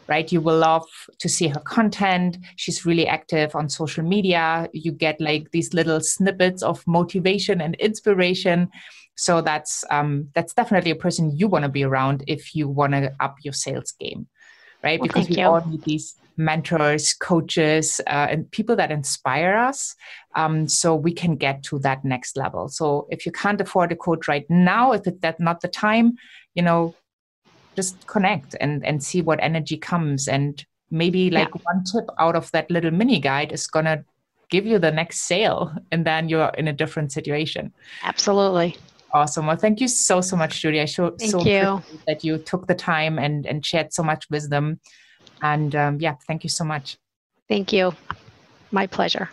right? 0.08 0.31
You 0.31 0.41
will 0.41 0.58
love 0.58 0.88
to 1.19 1.29
see 1.29 1.47
her 1.47 1.60
content. 1.60 2.38
She's 2.55 2.88
really 2.88 3.08
active 3.08 3.55
on 3.55 3.69
social 3.69 4.03
media. 4.03 4.67
You 4.73 4.91
get 4.91 5.21
like 5.21 5.51
these 5.51 5.75
little 5.75 6.01
snippets 6.01 6.63
of 6.63 6.86
motivation 6.88 7.62
and 7.62 7.75
inspiration. 7.75 8.69
So 9.15 9.41
that's 9.41 9.86
um, 9.91 10.29
that's 10.34 10.53
definitely 10.53 10.91
a 10.91 10.95
person 10.95 11.38
you 11.38 11.47
want 11.47 11.63
to 11.63 11.69
be 11.69 11.84
around 11.84 12.23
if 12.27 12.55
you 12.55 12.67
want 12.67 12.93
to 12.93 13.13
up 13.19 13.36
your 13.43 13.53
sales 13.53 13.91
game, 13.91 14.27
right? 14.86 15.00
Well, 15.00 15.08
because 15.08 15.28
we 15.28 15.38
you. 15.38 15.45
all 15.45 15.65
need 15.67 15.84
these 15.84 16.15
mentors, 16.38 17.13
coaches, 17.13 18.00
uh, 18.08 18.28
and 18.30 18.50
people 18.52 18.76
that 18.76 18.91
inspire 18.91 19.56
us 19.56 19.95
um, 20.36 20.67
so 20.67 20.95
we 20.95 21.13
can 21.13 21.36
get 21.36 21.63
to 21.63 21.80
that 21.80 22.06
next 22.06 22.38
level. 22.38 22.67
So 22.69 23.08
if 23.10 23.26
you 23.26 23.32
can't 23.32 23.60
afford 23.60 23.91
a 23.91 23.95
coach 23.95 24.28
right 24.28 24.45
now, 24.50 24.91
if 24.91 25.08
it's 25.08 25.19
that 25.21 25.39
not 25.39 25.62
the 25.62 25.67
time, 25.67 26.13
you 26.54 26.62
know, 26.62 26.93
just 27.76 28.08
connect 28.08 28.56
and, 28.62 28.86
and 28.86 29.04
see 29.04 29.21
what 29.21 29.39
energy 29.41 29.78
comes. 29.78 30.28
And 30.28 30.63
maybe 30.91 31.30
like 31.30 31.50
yeah. 31.56 31.62
one 31.63 31.84
tip 31.84 32.06
out 32.19 32.36
of 32.36 32.52
that 32.52 32.69
little 32.69 32.91
mini 32.91 33.19
guide 33.19 33.52
is 33.52 33.67
going 33.67 33.86
to 33.86 34.04
give 34.50 34.65
you 34.65 34.78
the 34.78 34.91
next 34.91 35.21
sale 35.21 35.74
and 35.91 36.06
then 36.06 36.30
you're 36.30 36.52
in 36.58 36.67
a 36.67 36.74
different 36.74 37.12
situation. 37.12 37.74
Absolutely. 38.04 38.78
Awesome. 39.15 39.45
Well, 39.47 39.56
thank 39.56 39.80
you 39.80 39.88
so, 39.88 40.19
so 40.19 40.36
much, 40.36 40.62
Judy. 40.62 40.82
I 40.82 40.86
so, 40.86 41.12
thank 41.12 41.32
so 41.32 41.39
you. 41.39 41.82
that 42.06 42.25
you 42.25 42.38
took 42.38 42.67
the 42.67 42.75
time 42.75 43.17
and, 43.17 43.45
and 43.45 43.65
shared 43.65 43.93
so 43.93 44.04
much 44.04 44.30
wisdom. 44.30 44.82
And 45.41 45.73
um, 45.73 46.01
yeah, 46.01 46.15
thank 46.28 46.43
you 46.43 46.49
so 46.49 46.65
much. 46.65 46.97
Thank 47.47 47.71
you. 47.71 47.93
My 48.71 48.88
pleasure. 48.88 49.30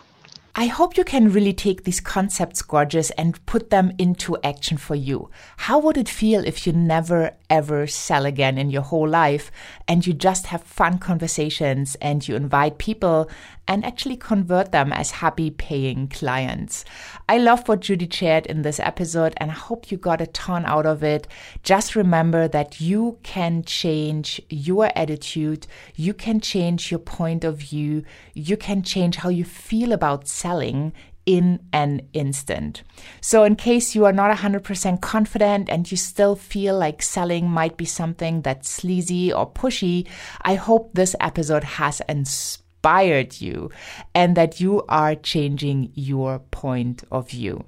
I 0.55 0.67
hope 0.67 0.95
you 0.95 1.03
can 1.03 1.33
really 1.33 1.51
take 1.51 1.83
these 1.83 1.99
concepts, 1.99 2.61
gorgeous, 2.61 3.09
and 3.11 3.45
put 3.45 3.71
them 3.71 3.91
into 3.97 4.37
action 4.41 4.77
for 4.77 4.95
you. 4.95 5.29
How 5.57 5.79
would 5.79 5.97
it 5.97 6.07
feel 6.07 6.45
if 6.45 6.65
you 6.65 6.71
never 6.71 7.31
ever 7.53 7.85
sell 7.85 8.25
again 8.25 8.57
in 8.57 8.71
your 8.71 8.81
whole 8.81 9.07
life 9.07 9.51
and 9.87 10.07
you 10.07 10.11
just 10.11 10.47
have 10.47 10.63
fun 10.63 10.97
conversations 10.97 11.95
and 12.01 12.27
you 12.27 12.35
invite 12.35 12.79
people 12.79 13.29
and 13.67 13.85
actually 13.85 14.17
convert 14.17 14.71
them 14.71 14.91
as 14.91 15.11
happy 15.11 15.51
paying 15.51 16.07
clients? 16.07 16.83
I 17.29 17.37
love 17.37 17.67
what 17.67 17.81
Judy 17.81 18.09
shared 18.09 18.47
in 18.47 18.63
this 18.63 18.79
episode 18.79 19.35
and 19.37 19.51
I 19.51 19.53
hope 19.53 19.91
you 19.91 19.97
got 19.97 20.19
a 20.19 20.25
ton 20.25 20.65
out 20.65 20.87
of 20.87 21.03
it. 21.03 21.27
Just 21.61 21.95
remember 21.95 22.47
that 22.47 22.81
you 22.81 23.19
can 23.21 23.63
change 23.63 24.41
your 24.49 24.91
attitude, 24.95 25.67
you 25.95 26.15
can 26.15 26.39
change 26.39 26.89
your 26.89 26.99
point 26.99 27.43
of 27.43 27.57
view, 27.57 28.03
you 28.33 28.57
can 28.57 28.81
change 28.81 29.17
how 29.17 29.29
you 29.29 29.45
feel 29.45 29.91
about 29.91 30.27
selling 30.27 30.91
in 31.25 31.59
an 31.71 32.01
instant. 32.13 32.83
So, 33.21 33.43
in 33.43 33.55
case 33.55 33.95
you 33.95 34.05
are 34.05 34.13
not 34.13 34.35
100% 34.35 35.01
confident 35.01 35.69
and 35.69 35.89
you 35.89 35.97
still 35.97 36.35
feel 36.35 36.77
like 36.77 37.01
selling 37.01 37.49
might 37.49 37.77
be 37.77 37.85
something 37.85 38.41
that's 38.41 38.69
sleazy 38.69 39.31
or 39.31 39.49
pushy, 39.49 40.07
I 40.41 40.55
hope 40.55 40.93
this 40.93 41.15
episode 41.19 41.63
has 41.63 42.01
inspired 42.09 43.39
you 43.39 43.71
and 44.13 44.35
that 44.35 44.59
you 44.59 44.83
are 44.89 45.15
changing 45.15 45.91
your 45.95 46.39
point 46.39 47.03
of 47.11 47.29
view 47.29 47.65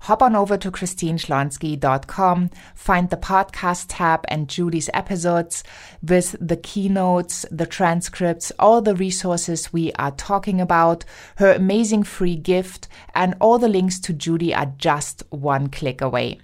hop 0.00 0.22
on 0.22 0.34
over 0.34 0.56
to 0.56 0.70
christineschlonski.com, 0.70 2.50
find 2.74 3.10
the 3.10 3.16
podcast 3.16 3.86
tab 3.88 4.24
and 4.28 4.48
Judy's 4.48 4.90
episodes 4.92 5.64
with 6.02 6.36
the 6.40 6.56
keynotes, 6.56 7.46
the 7.50 7.66
transcripts, 7.66 8.52
all 8.58 8.82
the 8.82 8.94
resources 8.94 9.72
we 9.72 9.92
are 9.94 10.12
talking 10.12 10.60
about, 10.60 11.04
her 11.36 11.52
amazing 11.52 12.02
free 12.02 12.36
gift, 12.36 12.88
and 13.14 13.34
all 13.40 13.58
the 13.58 13.68
links 13.68 14.00
to 14.00 14.12
Judy 14.12 14.54
are 14.54 14.72
just 14.76 15.22
one 15.30 15.68
click 15.68 16.00
away. 16.00 16.40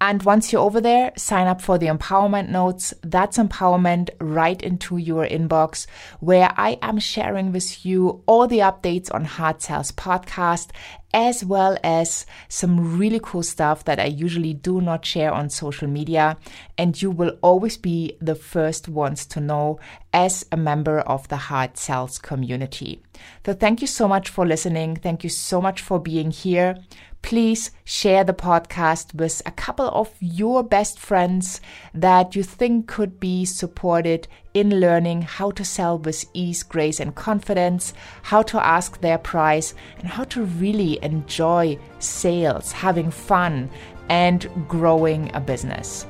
And 0.00 0.22
once 0.22 0.52
you're 0.52 0.60
over 0.60 0.80
there, 0.80 1.12
sign 1.16 1.46
up 1.46 1.62
for 1.62 1.78
the 1.78 1.86
empowerment 1.86 2.50
notes. 2.50 2.92
That's 3.02 3.38
empowerment 3.38 4.10
right 4.20 4.60
into 4.60 4.98
your 4.98 5.26
inbox, 5.26 5.86
where 6.20 6.52
I 6.56 6.78
am 6.82 6.98
sharing 6.98 7.52
with 7.52 7.86
you 7.86 8.22
all 8.26 8.46
the 8.46 8.58
updates 8.58 9.12
on 9.14 9.24
Heart 9.24 9.62
Sells 9.62 9.92
Podcast, 9.92 10.72
as 11.14 11.44
well 11.44 11.78
as 11.84 12.26
some 12.48 12.98
really 12.98 13.20
cool 13.22 13.44
stuff 13.44 13.84
that 13.84 14.00
I 14.00 14.06
usually 14.06 14.52
do 14.52 14.80
not 14.80 15.06
share 15.06 15.32
on 15.32 15.48
social 15.48 15.86
media. 15.86 16.36
And 16.76 17.00
you 17.00 17.10
will 17.10 17.38
always 17.40 17.76
be 17.76 18.18
the 18.20 18.34
first 18.34 18.88
ones 18.88 19.24
to 19.26 19.40
know 19.40 19.78
as 20.12 20.44
a 20.50 20.56
member 20.56 20.98
of 21.00 21.28
the 21.28 21.36
Heart 21.36 21.78
Sells 21.78 22.18
community. 22.18 23.00
So 23.46 23.54
thank 23.54 23.80
you 23.80 23.86
so 23.86 24.08
much 24.08 24.28
for 24.28 24.44
listening. 24.44 24.96
Thank 24.96 25.22
you 25.22 25.30
so 25.30 25.62
much 25.62 25.80
for 25.80 26.00
being 26.00 26.32
here 26.32 26.76
please 27.22 27.70
share 27.84 28.22
the 28.22 28.34
podcast 28.34 29.14
with 29.14 29.40
a 29.46 29.50
couple 29.50 29.88
of 29.88 30.12
your 30.20 30.62
best 30.62 30.98
friends 30.98 31.58
that 31.94 32.36
you 32.36 32.42
think 32.42 32.86
could 32.86 33.18
be 33.18 33.46
supported 33.46 34.28
in 34.54 34.80
learning 34.80 35.22
how 35.22 35.50
to 35.50 35.64
sell 35.64 35.98
with 35.98 36.24
ease, 36.32 36.62
grace, 36.62 37.00
and 37.00 37.14
confidence, 37.14 37.92
how 38.22 38.42
to 38.42 38.64
ask 38.64 39.00
their 39.00 39.18
price, 39.18 39.74
and 39.98 40.08
how 40.08 40.24
to 40.24 40.44
really 40.44 41.02
enjoy 41.02 41.76
sales, 41.98 42.72
having 42.72 43.10
fun, 43.10 43.68
and 44.08 44.48
growing 44.68 45.30
a 45.34 45.40
business. 45.40 46.06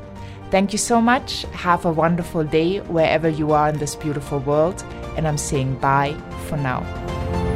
Thank 0.50 0.72
you 0.72 0.78
so 0.78 1.00
much. 1.00 1.42
Have 1.52 1.85
a 1.85 1.92
wonderful 1.92 2.44
day 2.44 2.78
wherever 2.80 3.28
you 3.28 3.52
are 3.52 3.70
in 3.70 3.78
this 3.78 3.96
beautiful 3.96 4.38
world. 4.40 4.85
And 5.16 5.26
I'm 5.26 5.38
saying 5.38 5.78
bye 5.78 6.14
for 6.46 6.57
now. 6.57 7.53